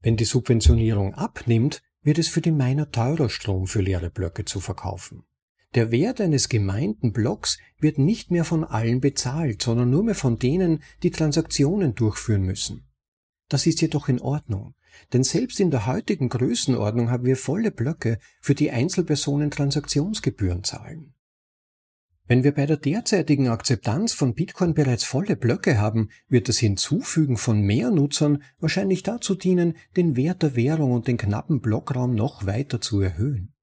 [0.00, 4.60] Wenn die Subventionierung abnimmt, wird es für die Miner teurer Strom für leere Blöcke zu
[4.60, 5.24] verkaufen.
[5.78, 10.36] Der Wert eines gemeinten Blocks wird nicht mehr von allen bezahlt, sondern nur mehr von
[10.36, 12.88] denen, die Transaktionen durchführen müssen.
[13.48, 14.74] Das ist jedoch in Ordnung,
[15.12, 21.14] denn selbst in der heutigen Größenordnung haben wir volle Blöcke, für die Einzelpersonen Transaktionsgebühren zahlen.
[22.26, 27.36] Wenn wir bei der derzeitigen Akzeptanz von Bitcoin bereits volle Blöcke haben, wird das Hinzufügen
[27.36, 32.46] von mehr Nutzern wahrscheinlich dazu dienen, den Wert der Währung und den knappen Blockraum noch
[32.46, 33.54] weiter zu erhöhen.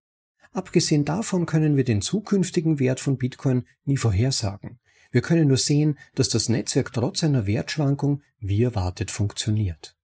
[0.56, 4.80] Abgesehen davon können wir den zukünftigen Wert von Bitcoin nie vorhersagen.
[5.12, 9.98] Wir können nur sehen, dass das Netzwerk trotz einer Wertschwankung wie erwartet funktioniert.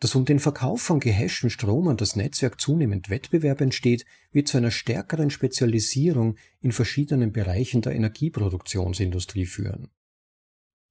[0.00, 4.58] Dass um den Verkauf von gehashtem Strom an das Netzwerk zunehmend Wettbewerb entsteht, wird zu
[4.58, 9.88] einer stärkeren Spezialisierung in verschiedenen Bereichen der Energieproduktionsindustrie führen.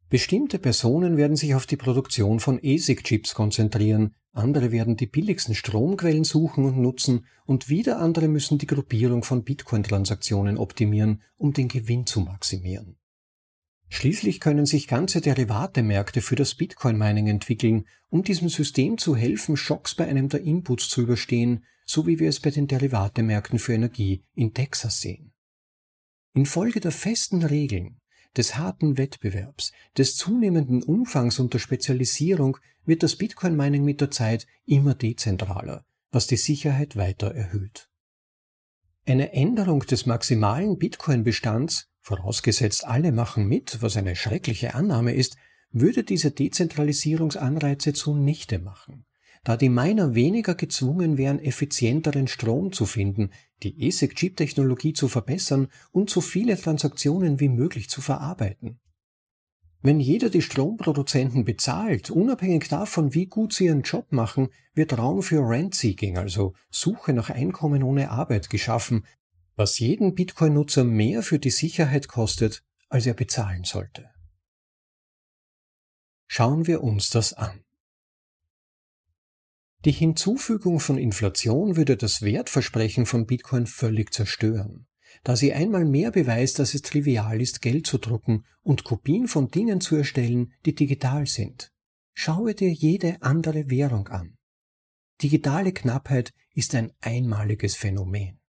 [0.10, 6.24] Bestimmte Personen werden sich auf die Produktion von ASIC-Chips konzentrieren, andere werden die billigsten Stromquellen
[6.24, 12.08] suchen und nutzen und wieder andere müssen die Gruppierung von Bitcoin-Transaktionen optimieren, um den Gewinn
[12.08, 12.98] zu maximieren.
[13.90, 19.94] Schließlich können sich ganze Derivatemärkte für das Bitcoin-Mining entwickeln, um diesem System zu helfen, Schocks
[19.94, 24.24] bei einem der Inputs zu überstehen, so wie wir es bei den Derivatemärkten für Energie
[24.34, 25.32] in Texas sehen.
[26.34, 28.00] Infolge der festen Regeln,
[28.38, 34.48] des harten Wettbewerbs, des zunehmenden Umfangs und der Spezialisierung wird das Bitcoin-Mining mit der Zeit
[34.66, 37.90] immer dezentraler, was die Sicherheit weiter erhöht.
[39.06, 45.38] Eine Änderung des maximalen Bitcoin-Bestands vorausgesetzt alle machen mit, was eine schreckliche Annahme ist,
[45.72, 49.06] würde diese Dezentralisierungsanreize zunichte machen,
[49.44, 56.10] da die Miner weniger gezwungen wären, effizienteren Strom zu finden, die ASIC-Chip-Technologie zu verbessern und
[56.10, 58.80] so viele Transaktionen wie möglich zu verarbeiten.
[59.82, 65.22] Wenn jeder die Stromproduzenten bezahlt, unabhängig davon, wie gut sie ihren Job machen, wird Raum
[65.22, 69.06] für Rent-Seeking, also Suche nach Einkommen ohne Arbeit, geschaffen,
[69.58, 74.10] was jeden Bitcoin-Nutzer mehr für die Sicherheit kostet, als er bezahlen sollte.
[76.28, 77.63] Schauen wir uns das an.
[79.86, 84.88] Die Hinzufügung von Inflation würde das Wertversprechen von Bitcoin völlig zerstören,
[85.26, 89.50] da sie einmal mehr beweist, dass es trivial ist, Geld zu drucken und Kopien von
[89.50, 91.74] Dingen zu erstellen, die digital sind.
[92.14, 94.38] Schaue dir jede andere Währung an.
[95.22, 98.40] Digitale Knappheit ist ein einmaliges Phänomen.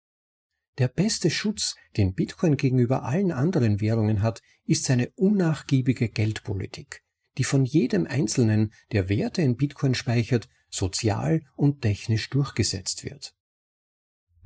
[0.79, 7.03] Der beste Schutz, den Bitcoin gegenüber allen anderen Währungen hat, ist seine unnachgiebige Geldpolitik,
[7.39, 13.35] die von jedem Einzelnen, der Werte in Bitcoin speichert, sozial und technisch durchgesetzt wird.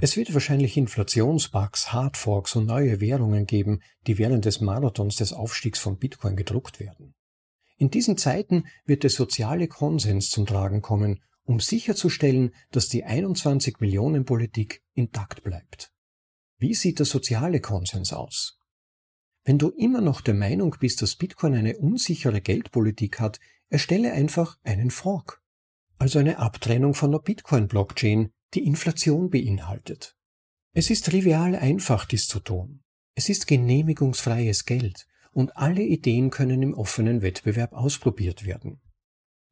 [0.00, 5.80] Es wird wahrscheinlich Inflationsbugs, Hardforks und neue Währungen geben, die während des Marathons des Aufstiegs
[5.80, 7.14] von Bitcoin gedruckt werden.
[7.78, 13.80] In diesen Zeiten wird der soziale Konsens zum Tragen kommen, um sicherzustellen, dass die 21
[13.80, 15.92] Millionen Politik intakt bleibt.
[16.58, 18.60] Wie sieht der soziale Konsens aus?
[19.44, 24.58] Wenn du immer noch der Meinung bist, dass Bitcoin eine unsichere Geldpolitik hat, erstelle einfach
[24.62, 25.42] einen Fork,
[25.98, 30.16] also eine Abtrennung von der Bitcoin-Blockchain, die Inflation beinhaltet.
[30.72, 32.82] Es ist trivial einfach, dies zu tun.
[33.14, 38.80] Es ist genehmigungsfreies Geld und alle Ideen können im offenen Wettbewerb ausprobiert werden.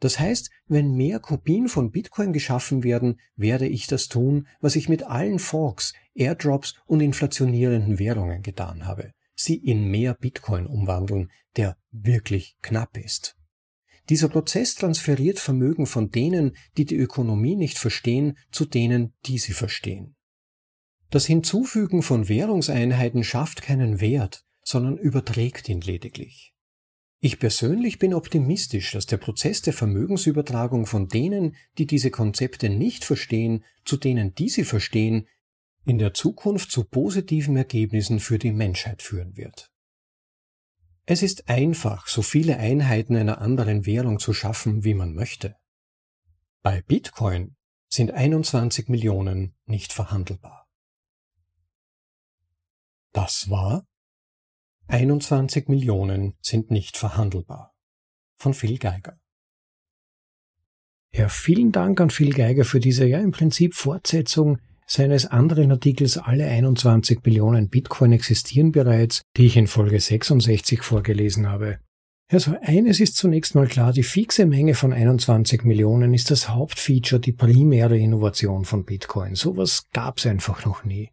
[0.01, 4.89] Das heißt, wenn mehr Kopien von Bitcoin geschaffen werden, werde ich das tun, was ich
[4.89, 9.13] mit allen Forks, Airdrops und inflationierenden Währungen getan habe.
[9.35, 13.37] Sie in mehr Bitcoin umwandeln, der wirklich knapp ist.
[14.09, 19.53] Dieser Prozess transferiert Vermögen von denen, die die Ökonomie nicht verstehen, zu denen, die sie
[19.53, 20.15] verstehen.
[21.11, 26.53] Das Hinzufügen von Währungseinheiten schafft keinen Wert, sondern überträgt ihn lediglich.
[27.21, 33.05] Ich persönlich bin optimistisch, dass der Prozess der Vermögensübertragung von denen, die diese Konzepte nicht
[33.05, 35.27] verstehen, zu denen, die sie verstehen,
[35.87, 39.71] in der Zukunft zu positiven Ergebnissen für die Menschheit führen wird.
[41.09, 45.57] Es ist einfach, so viele Einheiten einer anderen Währung zu schaffen, wie man möchte.
[46.63, 47.57] Bei Bitcoin
[47.89, 50.67] sind 21 Millionen nicht verhandelbar.
[53.13, 53.87] Das war
[54.89, 57.73] 21 Millionen sind nicht verhandelbar.
[58.37, 59.19] Von Phil Geiger.
[61.13, 66.17] Ja, vielen Dank an Phil Geiger für diese ja im Prinzip Fortsetzung seines anderen Artikels
[66.17, 71.79] Alle 21 Millionen Bitcoin existieren bereits, die ich in Folge 66 vorgelesen habe.
[72.29, 77.21] Also eines ist zunächst mal klar, die fixe Menge von 21 Millionen ist das Hauptfeature,
[77.21, 79.37] die primäre Innovation von Bitcoin.
[79.37, 81.11] Sowas gab's einfach noch nie.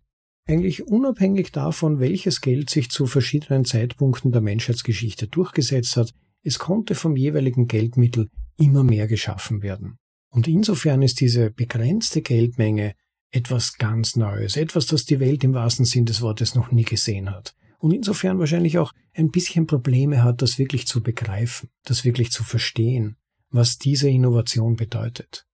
[0.48, 6.96] Eigentlich unabhängig davon, welches Geld sich zu verschiedenen Zeitpunkten der Menschheitsgeschichte durchgesetzt hat, es konnte
[6.96, 9.98] vom jeweiligen Geldmittel immer mehr geschaffen werden.
[10.30, 12.96] Und insofern ist diese begrenzte Geldmenge
[13.34, 17.32] etwas ganz Neues, etwas, das die Welt im wahrsten Sinn des Wortes noch nie gesehen
[17.32, 17.56] hat.
[17.80, 22.44] Und insofern wahrscheinlich auch ein bisschen Probleme hat, das wirklich zu begreifen, das wirklich zu
[22.44, 23.18] verstehen,
[23.50, 25.46] was diese Innovation bedeutet.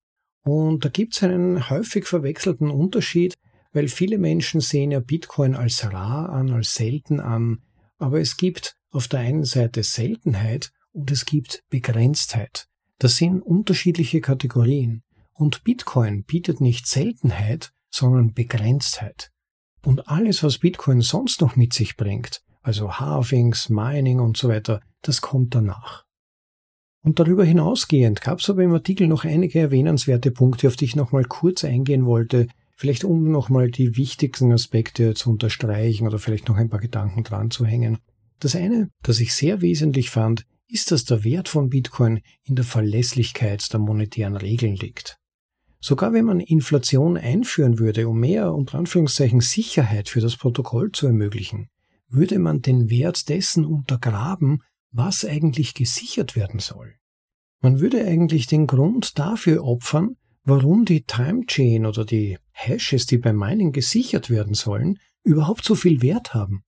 [0.44, 3.36] Und da gibt es einen häufig verwechselten Unterschied,
[3.72, 7.60] weil viele Menschen sehen ja Bitcoin als rar an, als selten an,
[7.98, 12.68] aber es gibt auf der einen Seite Seltenheit und es gibt Begrenztheit.
[12.98, 15.04] Das sind unterschiedliche Kategorien.
[15.40, 19.32] Und Bitcoin bietet nicht Seltenheit, sondern Begrenztheit.
[19.86, 24.82] Und alles, was Bitcoin sonst noch mit sich bringt, also Halvings, Mining und so weiter,
[25.02, 26.04] das kommt danach.
[27.06, 30.98] Und darüber hinausgehend gab es aber im Artikel noch einige erwähnenswerte Punkte, auf die ich
[30.98, 36.58] nochmal kurz eingehen wollte, vielleicht um nochmal die wichtigsten Aspekte zu unterstreichen oder vielleicht noch
[36.58, 38.00] ein paar Gedanken dran zu hängen.
[38.40, 42.66] Das eine, das ich sehr wesentlich fand, ist, dass der Wert von Bitcoin in der
[42.66, 45.19] Verlässlichkeit der monetären Regeln liegt.
[45.82, 51.08] Sogar wenn man Inflation einführen würde, um mehr unter Anführungszeichen Sicherheit für das Protokoll zu
[51.08, 51.70] ermöglichen,
[52.10, 54.62] würde man den Wert dessen untergraben,
[54.92, 56.96] was eigentlich gesichert werden soll.
[57.62, 63.18] Man würde eigentlich den Grund dafür opfern, warum die Time Chain oder die Hashes, die
[63.18, 66.64] beim Mining gesichert werden sollen, überhaupt so viel Wert haben.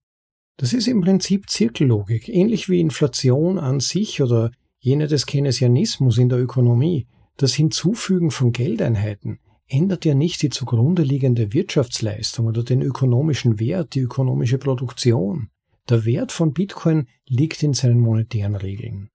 [0.57, 6.29] Das ist im Prinzip Zirkellogik, ähnlich wie Inflation an sich oder jene des Keynesianismus in
[6.29, 7.07] der Ökonomie,
[7.41, 13.95] das Hinzufügen von Geldeinheiten ändert ja nicht die zugrunde liegende Wirtschaftsleistung oder den ökonomischen Wert,
[13.95, 15.49] die ökonomische Produktion.
[15.89, 19.09] Der Wert von Bitcoin liegt in seinen monetären Regeln.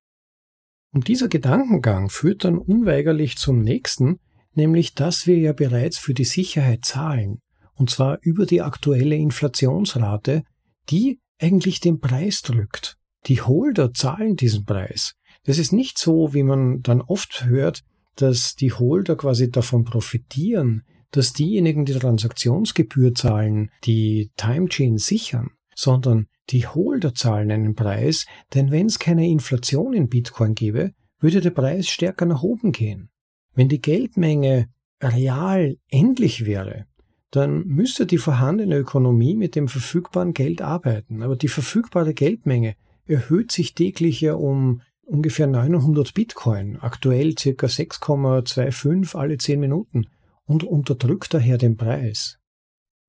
[0.92, 4.18] Und dieser Gedankengang führt dann unweigerlich zum nächsten,
[4.54, 7.40] nämlich dass wir ja bereits für die Sicherheit zahlen,
[7.74, 10.42] und zwar über die aktuelle Inflationsrate,
[10.88, 12.96] die eigentlich den Preis drückt.
[13.26, 15.14] Die Holder zahlen diesen Preis.
[15.44, 17.82] Das ist nicht so, wie man dann oft hört,
[18.16, 26.26] dass die Holder quasi davon profitieren, dass diejenigen, die Transaktionsgebühr zahlen, die Timechain sichern, sondern
[26.50, 31.50] die Holder zahlen einen Preis, denn wenn es keine Inflation in Bitcoin gäbe, würde der
[31.50, 33.10] Preis stärker nach oben gehen.
[33.54, 34.68] Wenn die Geldmenge
[35.02, 36.86] real endlich wäre,
[37.30, 41.22] dann müsste die vorhandene Ökonomie mit dem verfügbaren Geld arbeiten.
[41.22, 49.16] Aber die verfügbare Geldmenge erhöht sich täglich ja um ungefähr 900 Bitcoin, aktuell circa 6,25
[49.16, 50.06] alle 10 Minuten
[50.44, 52.38] und unterdrückt daher den Preis.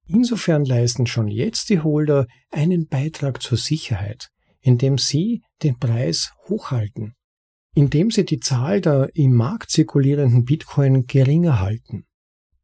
[0.07, 4.29] Insofern leisten schon jetzt die Holder einen Beitrag zur Sicherheit,
[4.61, 7.13] indem sie den Preis hochhalten,
[7.75, 12.05] indem sie die Zahl der im Markt zirkulierenden Bitcoin geringer halten.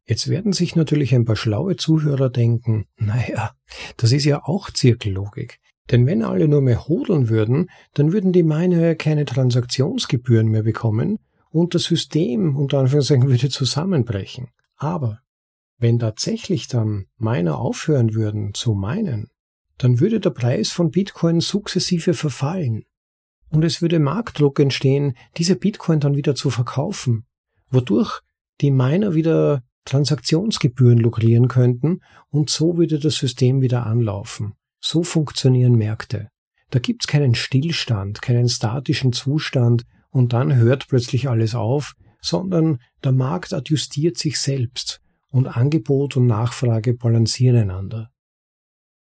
[0.06, 3.54] Jetzt werden sich natürlich ein paar schlaue Zuhörer denken, naja,
[3.96, 5.60] das ist ja auch Zirkellogik.
[5.90, 11.18] Denn wenn alle nur mehr hodeln würden, dann würden die Miner keine Transaktionsgebühren mehr bekommen
[11.50, 14.48] und das System unter Anführungszeichen würde zusammenbrechen.
[14.76, 15.20] Aber
[15.78, 19.28] wenn tatsächlich dann Miner aufhören würden zu meinen,
[19.78, 22.84] dann würde der Preis von Bitcoin sukzessive verfallen.
[23.50, 27.26] Und es würde Marktdruck entstehen, diese Bitcoin dann wieder zu verkaufen,
[27.70, 28.20] wodurch
[28.60, 34.54] die Miner wieder Transaktionsgebühren lukrieren könnten und so würde das System wieder anlaufen.
[34.86, 36.28] So funktionieren Märkte.
[36.68, 43.12] Da gibt's keinen Stillstand, keinen statischen Zustand und dann hört plötzlich alles auf, sondern der
[43.12, 48.10] Markt adjustiert sich selbst und Angebot und Nachfrage balancieren einander.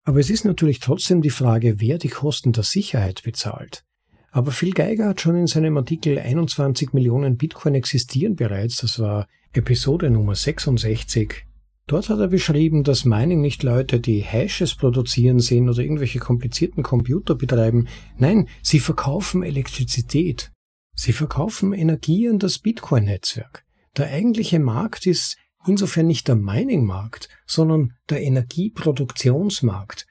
[0.04, 3.84] Aber es ist natürlich trotzdem die Frage, wer die Kosten der Sicherheit bezahlt.
[4.30, 9.28] Aber Phil Geiger hat schon in seinem Artikel 21 Millionen Bitcoin existieren bereits, das war
[9.52, 11.45] Episode Nummer 66.
[11.88, 16.82] Dort hat er beschrieben, dass Mining nicht Leute, die Hashes produzieren sehen oder irgendwelche komplizierten
[16.82, 17.86] Computer betreiben.
[18.18, 20.50] Nein, sie verkaufen Elektrizität.
[20.96, 23.64] Sie verkaufen Energie an das Bitcoin-Netzwerk.
[23.96, 30.06] Der eigentliche Markt ist insofern nicht der Mining-Markt, sondern der Energieproduktionsmarkt.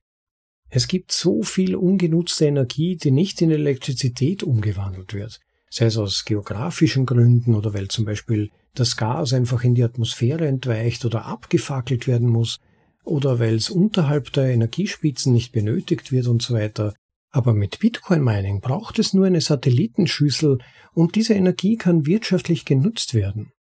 [0.70, 6.24] Es gibt so viel ungenutzte Energie, die nicht in Elektrizität umgewandelt wird, sei es aus
[6.24, 8.50] geografischen Gründen oder weil zum Beispiel
[8.80, 12.60] das Gas einfach in die Atmosphäre entweicht oder abgefackelt werden muss
[13.04, 16.94] oder weil es unterhalb der Energiespitzen nicht benötigt wird und so weiter.
[17.32, 20.60] Aber mit Bitcoin Mining braucht es nur eine Satellitenschüssel
[20.94, 23.52] und diese Energie kann wirtschaftlich genutzt werden.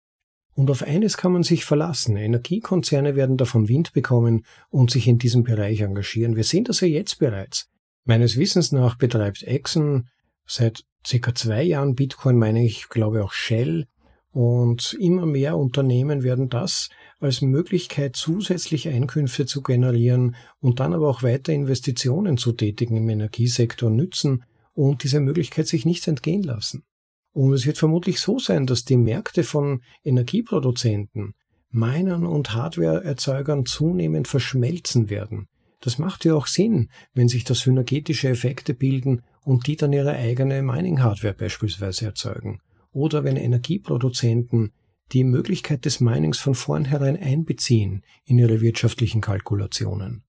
[0.53, 2.15] Und auf eines kann man sich verlassen.
[2.15, 6.37] Energiekonzerne werden davon Wind bekommen und sich in diesem Bereich engagieren.
[6.37, 7.67] Wir sehen das ja jetzt bereits.
[8.05, 10.07] Meines Wissens nach betreibt Exxon
[10.45, 13.87] seit circa zwei Jahren Bitcoin, meine ich, glaube auch Shell.
[14.35, 16.89] Und immer mehr Unternehmen werden das
[17.21, 23.07] als Möglichkeit, zusätzliche Einkünfte zu generieren und dann aber auch weiter Investitionen zu tätigen im
[23.07, 26.83] Energiesektor nützen und diese Möglichkeit sich nicht entgehen lassen.
[27.31, 31.33] Und es wird vermutlich so sein, dass die Märkte von Energieproduzenten,
[31.69, 35.47] Minern und Hardwareerzeugern zunehmend verschmelzen werden.
[35.79, 40.11] Das macht ja auch Sinn, wenn sich da synergetische Effekte bilden und die dann ihre
[40.11, 42.59] eigene Mining-Hardware beispielsweise erzeugen.
[42.95, 44.71] Oder wenn Energieproduzenten
[45.11, 50.23] die Möglichkeit des Minings von vornherein einbeziehen in ihre wirtschaftlichen Kalkulationen.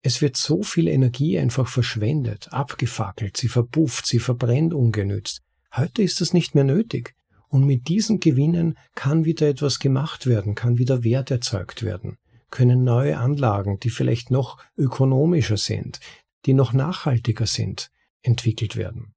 [0.00, 5.42] Es wird so viel Energie einfach verschwendet, abgefackelt, sie verpufft, sie verbrennt ungenützt,
[5.74, 7.14] Heute ist das nicht mehr nötig.
[7.48, 12.18] Und mit diesen Gewinnen kann wieder etwas gemacht werden, kann wieder Wert erzeugt werden,
[12.50, 16.00] können neue Anlagen, die vielleicht noch ökonomischer sind,
[16.46, 17.90] die noch nachhaltiger sind,
[18.22, 19.14] entwickelt werden.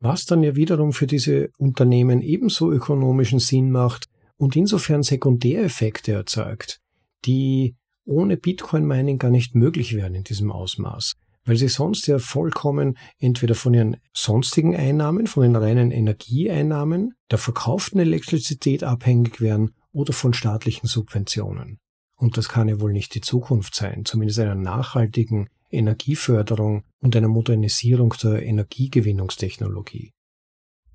[0.00, 6.80] Was dann ja wiederum für diese Unternehmen ebenso ökonomischen Sinn macht und insofern Sekundäreffekte erzeugt,
[7.24, 11.14] die ohne Bitcoin Mining gar nicht möglich wären in diesem Ausmaß
[11.48, 17.38] weil sie sonst ja vollkommen entweder von ihren sonstigen Einnahmen, von den reinen Energieeinnahmen, der
[17.38, 21.78] verkauften Elektrizität abhängig wären oder von staatlichen Subventionen.
[22.16, 27.28] Und das kann ja wohl nicht die Zukunft sein, zumindest einer nachhaltigen Energieförderung und einer
[27.28, 30.12] Modernisierung der Energiegewinnungstechnologie.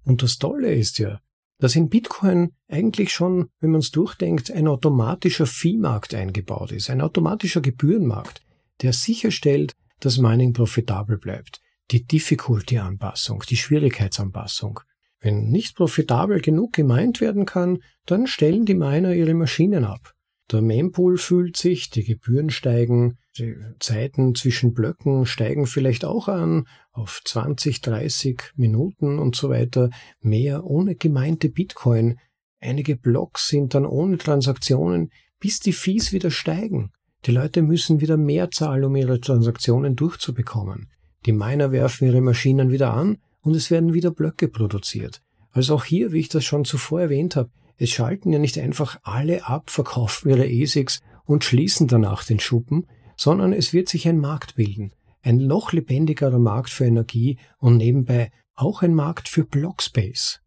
[0.03, 1.19] Und das Tolle ist ja,
[1.59, 7.01] dass in Bitcoin eigentlich schon, wenn man es durchdenkt, ein automatischer Viehmarkt eingebaut ist, ein
[7.01, 8.41] automatischer Gebührenmarkt,
[8.81, 11.61] der sicherstellt, dass Mining profitabel bleibt.
[11.91, 14.81] Die Difficulty-Anpassung, die Schwierigkeitsanpassung.
[15.21, 20.13] Wenn nicht profitabel genug gemeint werden kann, dann stellen die Miner ihre Maschinen ab.
[20.51, 26.67] Der Mempool fühlt sich, die Gebühren steigen, die Zeiten zwischen Blöcken steigen vielleicht auch an
[26.91, 29.89] auf 20, 30 Minuten und so weiter.
[30.21, 32.19] Mehr ohne gemeinte Bitcoin.
[32.59, 35.09] Einige Blocks sind dann ohne Transaktionen,
[35.39, 36.91] bis die Fees wieder steigen.
[37.25, 40.89] Die Leute müssen wieder mehr zahlen, um ihre Transaktionen durchzubekommen.
[41.25, 45.21] Die Miner werfen ihre Maschinen wieder an und es werden wieder Blöcke produziert.
[45.51, 48.99] Also auch hier, wie ich das schon zuvor erwähnt habe, es schalten ja nicht einfach
[49.03, 52.85] alle ab, verkaufen ihre ASICs und schließen danach den Schuppen,
[53.17, 54.93] sondern es wird sich ein Markt bilden.
[55.21, 60.41] Ein noch lebendigerer Markt für Energie und nebenbei auch ein Markt für Blockspace.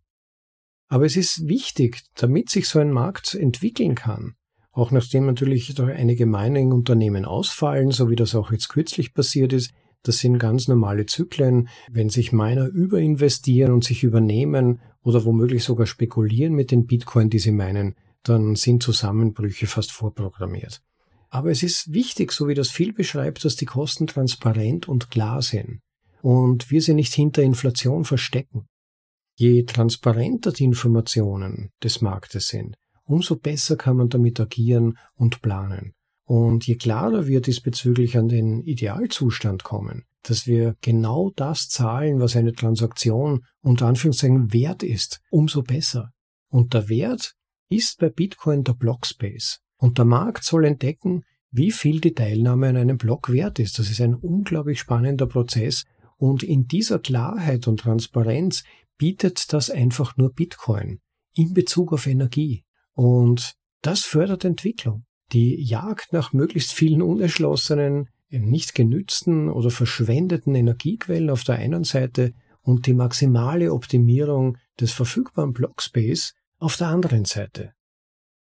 [0.88, 4.34] Aber es ist wichtig, damit sich so ein Markt entwickeln kann,
[4.70, 9.72] auch nachdem natürlich einige Mining-Unternehmen ausfallen, so wie das auch jetzt kürzlich passiert ist,
[10.06, 11.68] Das sind ganz normale Zyklen.
[11.90, 17.40] Wenn sich Miner überinvestieren und sich übernehmen oder womöglich sogar spekulieren mit den Bitcoin, die
[17.40, 20.80] sie meinen, dann sind Zusammenbrüche fast vorprogrammiert.
[21.36, 25.42] Aber es ist wichtig, so wie das viel beschreibt, dass die Kosten transparent und klar
[25.42, 25.80] sind
[26.22, 28.64] und wir sie nicht hinter Inflation verstecken.
[29.34, 35.92] Je transparenter die Informationen des Marktes sind, umso besser kann man damit agieren und planen.
[36.24, 42.34] Und je klarer wir diesbezüglich an den Idealzustand kommen, dass wir genau das zahlen, was
[42.34, 46.12] eine Transaktion unter Anführungszeichen wert ist, umso besser.
[46.48, 47.34] Und der Wert
[47.68, 49.60] ist bei Bitcoin der Blockspace.
[49.76, 53.78] Und der Markt soll entdecken, wie viel die Teilnahme an einem Block wert ist.
[53.78, 55.84] Das ist ein unglaublich spannender Prozess.
[56.16, 58.64] Und in dieser Klarheit und Transparenz
[58.98, 61.00] bietet das einfach nur Bitcoin
[61.34, 62.64] in Bezug auf Energie.
[62.94, 65.04] Und das fördert Entwicklung.
[65.32, 72.32] Die Jagd nach möglichst vielen unerschlossenen, nicht genützten oder verschwendeten Energiequellen auf der einen Seite
[72.62, 77.72] und die maximale Optimierung des verfügbaren Blockspace auf der anderen Seite.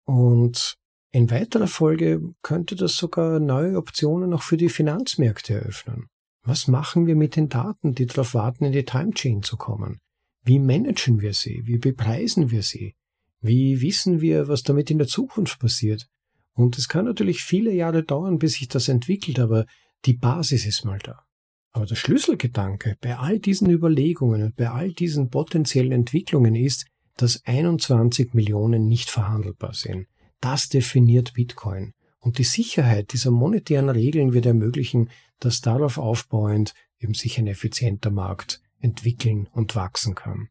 [0.05, 0.78] Und
[1.11, 6.07] in weiterer Folge könnte das sogar neue Optionen auch für die Finanzmärkte eröffnen.
[6.43, 9.99] Was machen wir mit den Daten, die darauf warten, in die Timechain zu kommen?
[10.43, 11.61] Wie managen wir sie?
[11.65, 12.95] Wie bepreisen wir sie?
[13.41, 16.07] Wie wissen wir, was damit in der Zukunft passiert?
[16.53, 19.65] Und es kann natürlich viele Jahre dauern, bis sich das entwickelt, aber
[20.05, 21.23] die Basis ist mal da.
[21.71, 26.85] Aber der Schlüsselgedanke bei all diesen Überlegungen und bei all diesen potenziellen Entwicklungen ist,
[27.15, 30.07] dass 21 Millionen nicht verhandelbar sind.
[30.41, 31.93] Das definiert Bitcoin.
[32.19, 35.09] Und die Sicherheit dieser monetären Regeln wird ermöglichen,
[35.39, 40.49] dass darauf aufbauend eben sich ein effizienter Markt entwickeln und wachsen kann.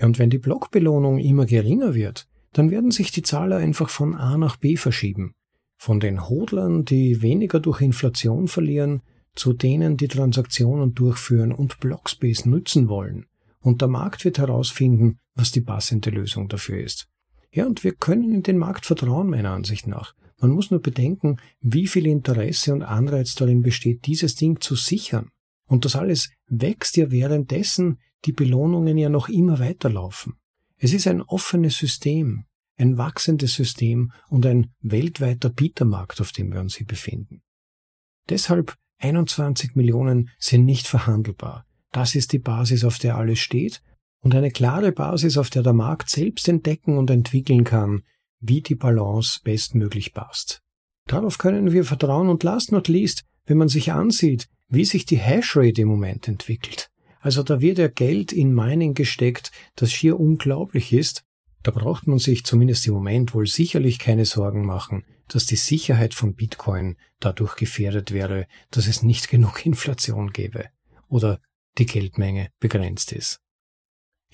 [0.00, 4.36] Und wenn die Blockbelohnung immer geringer wird, dann werden sich die Zahler einfach von A
[4.36, 5.34] nach B verschieben.
[5.78, 9.02] Von den Hodlern, die weniger durch Inflation verlieren,
[9.34, 13.26] zu denen, die Transaktionen durchführen und Blockspace nutzen wollen.
[13.60, 17.08] Und der Markt wird herausfinden, was die passende Lösung dafür ist.
[17.56, 20.14] Ja, und wir können in den Markt vertrauen, meiner Ansicht nach.
[20.38, 25.30] Man muss nur bedenken, wie viel Interesse und Anreiz darin besteht, dieses Ding zu sichern.
[25.66, 30.34] Und das alles wächst ja währenddessen die Belohnungen ja noch immer weiterlaufen.
[30.76, 32.44] Es ist ein offenes System,
[32.76, 37.40] ein wachsendes System und ein weltweiter Bietermarkt, auf dem wir uns hier befinden.
[38.28, 41.64] Deshalb 21 Millionen sind nicht verhandelbar.
[41.90, 43.80] Das ist die Basis, auf der alles steht
[44.20, 48.02] und eine klare Basis, auf der der Markt selbst entdecken und entwickeln kann,
[48.40, 50.62] wie die Balance bestmöglich passt.
[51.06, 55.18] Darauf können wir vertrauen und last not least, wenn man sich ansieht, wie sich die
[55.18, 56.90] Hashrate im Moment entwickelt.
[57.20, 61.24] Also da wird ja Geld in Mining gesteckt, das schier unglaublich ist.
[61.62, 66.14] Da braucht man sich zumindest im Moment wohl sicherlich keine Sorgen machen, dass die Sicherheit
[66.14, 70.66] von Bitcoin dadurch gefährdet wäre, dass es nicht genug Inflation gäbe.
[71.08, 71.40] Oder
[71.78, 73.40] die Geldmenge begrenzt ist.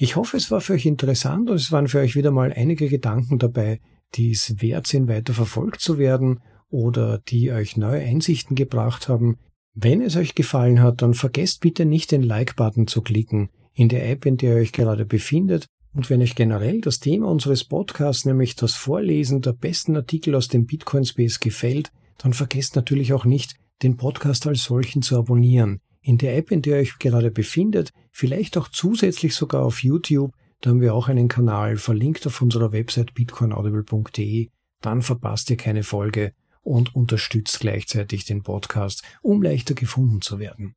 [0.02, 2.88] Ich hoffe, es war für euch interessant und es waren für euch wieder mal einige
[2.88, 3.78] Gedanken dabei,
[4.16, 6.40] die es wert sind, weiter verfolgt zu werden
[6.70, 9.38] oder die euch neue Einsichten gebracht haben.
[9.74, 14.10] Wenn es euch gefallen hat, dann vergesst bitte nicht den Like-Button zu klicken in der
[14.10, 15.66] App, in der ihr euch gerade befindet.
[15.94, 20.48] Und wenn euch generell das Thema unseres Podcasts, nämlich das Vorlesen der besten Artikel aus
[20.48, 25.80] dem Bitcoin Space gefällt, dann vergesst natürlich auch nicht, den Podcast als solchen zu abonnieren
[26.02, 30.32] in der App, in der ihr euch gerade befindet, vielleicht auch zusätzlich sogar auf YouTube.
[30.60, 34.48] Da haben wir auch einen Kanal verlinkt auf unserer Website bitcoinaudible.de.
[34.80, 36.32] Dann verpasst ihr keine Folge
[36.62, 40.74] und unterstützt gleichzeitig den Podcast, um leichter gefunden zu werden.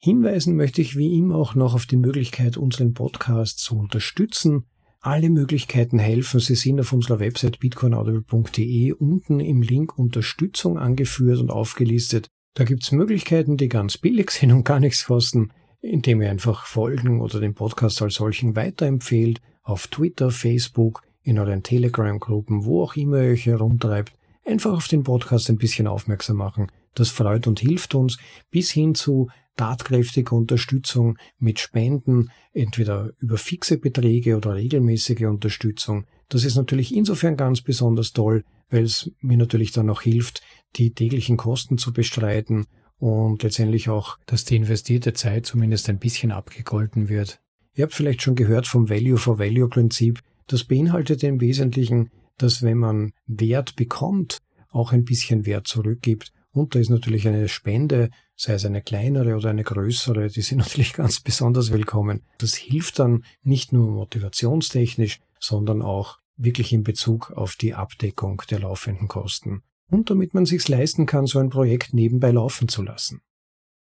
[0.00, 4.66] Hinweisen möchte ich wie immer auch noch auf die Möglichkeit, unseren Podcast zu unterstützen.
[5.00, 6.38] Alle Möglichkeiten helfen.
[6.38, 12.28] Sie sind auf unserer Website bitcoinaudible.de unten im Link Unterstützung angeführt und aufgelistet.
[12.54, 17.20] Da gibt's Möglichkeiten, die ganz billig sind und gar nichts kosten, indem ihr einfach folgen
[17.20, 23.22] oder den Podcast als solchen weiterempfehlt, auf Twitter, Facebook, in euren Telegram-Gruppen, wo auch immer
[23.22, 24.12] ihr euch herumtreibt,
[24.46, 26.72] einfach auf den Podcast ein bisschen aufmerksam machen.
[26.94, 28.16] Das freut und hilft uns
[28.50, 36.06] bis hin zu tatkräftiger Unterstützung mit Spenden, entweder über fixe Beträge oder regelmäßige Unterstützung.
[36.30, 40.42] Das ist natürlich insofern ganz besonders toll, weil es mir natürlich dann auch hilft,
[40.76, 42.66] die täglichen Kosten zu bestreiten
[42.98, 47.40] und letztendlich auch, dass die investierte Zeit zumindest ein bisschen abgegolten wird.
[47.74, 50.20] Ihr habt vielleicht schon gehört vom Value for Value Prinzip.
[50.48, 54.38] Das beinhaltet im Wesentlichen, dass wenn man Wert bekommt,
[54.70, 56.32] auch ein bisschen Wert zurückgibt.
[56.50, 60.58] Und da ist natürlich eine Spende, sei es eine kleinere oder eine größere, die sind
[60.58, 62.22] natürlich ganz besonders willkommen.
[62.38, 68.60] Das hilft dann nicht nur motivationstechnisch, sondern auch wirklich in Bezug auf die Abdeckung der
[68.60, 73.20] laufenden Kosten und damit man sich's leisten kann, so ein Projekt nebenbei laufen zu lassen.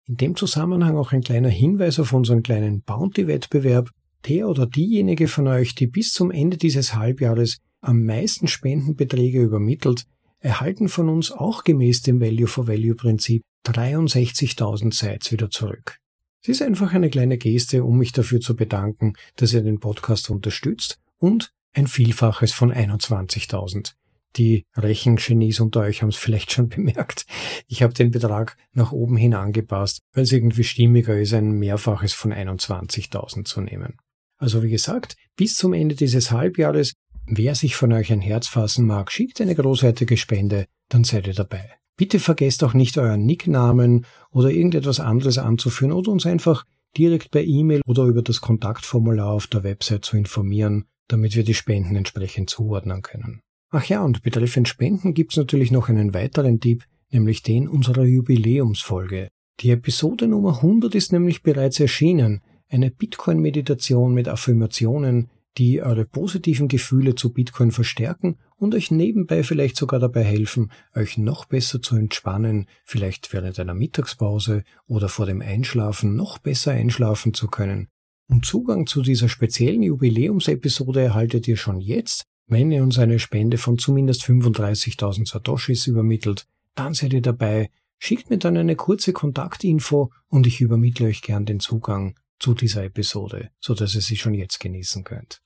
[0.07, 3.90] In dem Zusammenhang auch ein kleiner Hinweis auf unseren kleinen Bounty-Wettbewerb.
[4.26, 10.05] Der oder diejenige von euch, die bis zum Ende dieses Halbjahres am meisten Spendenbeträge übermittelt,
[10.38, 15.99] erhalten von uns auch gemäß dem Value-for-Value-Prinzip 63.000 Sites wieder zurück.
[16.42, 20.30] Es ist einfach eine kleine Geste, um mich dafür zu bedanken, dass ihr den Podcast
[20.30, 23.94] unterstützt und ein Vielfaches von 21.000.
[24.37, 27.26] Die Rechengenies unter euch haben es vielleicht schon bemerkt.
[27.66, 32.12] Ich habe den Betrag nach oben hin angepasst, weil es irgendwie stimmiger ist, ein Mehrfaches
[32.12, 33.97] von 21.000 zu nehmen.
[34.39, 36.93] Also wie gesagt, bis zum Ende dieses Halbjahres,
[37.26, 41.34] wer sich von euch ein Herz fassen mag, schickt eine großartige Spende, dann seid ihr
[41.34, 41.70] dabei.
[41.97, 46.66] Bitte vergesst auch nicht euren Nicknamen oder irgendetwas anderes anzuführen oder uns einfach
[46.99, 51.55] direkt per E-Mail oder über das Kontaktformular auf der Website zu informieren, damit wir die
[51.55, 53.41] Spenden entsprechend zuordnen können.
[53.71, 59.29] Ach ja, und betreffend Spenden gibt's natürlich noch einen weiteren Tipp, nämlich den unserer Jubiläumsfolge.
[59.61, 66.69] Die Episode Nummer 100 ist nämlich bereits erschienen, eine Bitcoin-Meditation mit Affirmationen, die eure positiven
[66.69, 71.97] Gefühle zu Bitcoin verstärken und euch nebenbei vielleicht sogar dabei helfen, euch noch besser zu
[71.97, 77.89] entspannen, vielleicht während einer Mittagspause oder vor dem Einschlafen noch besser einschlafen zu können.
[78.29, 83.59] Und Zugang zu dieser speziellen Jubiläumsepisode erhaltet ihr schon jetzt, wenn ihr uns eine Spende
[83.59, 87.70] von zumindest 35.000 Satoshis übermittelt, dann seid ihr dabei.
[87.99, 92.84] Schickt mir dann eine kurze Kontaktinfo und ich übermittle euch gern den Zugang zu dieser
[92.84, 95.40] Episode, so dass ihr sie schon jetzt genießen könnt.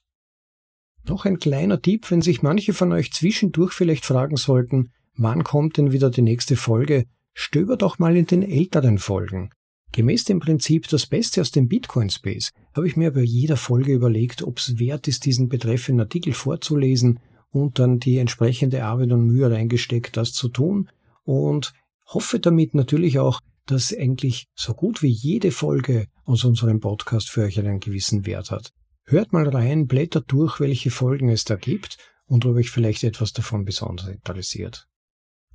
[1.05, 5.76] Noch ein kleiner Tipp, wenn sich manche von euch zwischendurch vielleicht fragen sollten, wann kommt
[5.76, 9.51] denn wieder die nächste Folge, stöbert doch mal in den älteren Folgen.
[9.93, 13.93] Gemäß dem Prinzip das Beste aus dem Bitcoin Space habe ich mir bei jeder Folge
[13.93, 17.18] überlegt, ob es wert ist, diesen betreffenden Artikel vorzulesen
[17.51, 20.88] und dann die entsprechende Arbeit und Mühe reingesteckt, das zu tun
[21.24, 21.72] und
[22.07, 27.43] hoffe damit natürlich auch, dass eigentlich so gut wie jede Folge aus unserem Podcast für
[27.43, 28.72] euch einen gewissen Wert hat.
[29.05, 33.32] Hört mal rein, blättert durch, welche Folgen es da gibt und ob euch vielleicht etwas
[33.32, 34.86] davon besonders interessiert.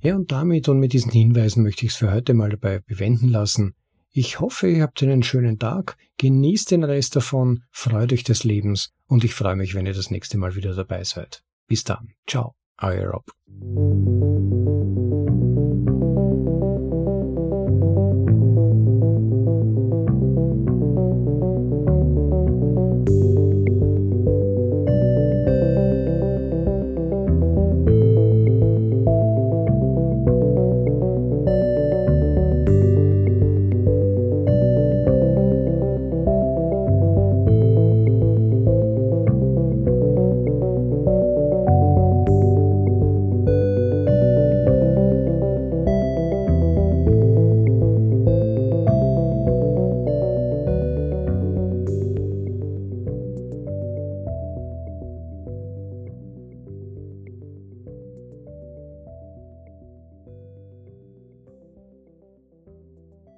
[0.00, 3.30] Ja, und damit und mit diesen Hinweisen möchte ich es für heute mal dabei bewenden
[3.30, 3.74] lassen.
[4.18, 8.94] Ich hoffe, ihr habt einen schönen Tag, genießt den Rest davon, freut euch des Lebens
[9.06, 11.42] und ich freue mich, wenn ihr das nächste Mal wieder dabei seid.
[11.66, 12.14] Bis dann.
[12.26, 12.54] Ciao.
[12.80, 13.30] Euer Rob.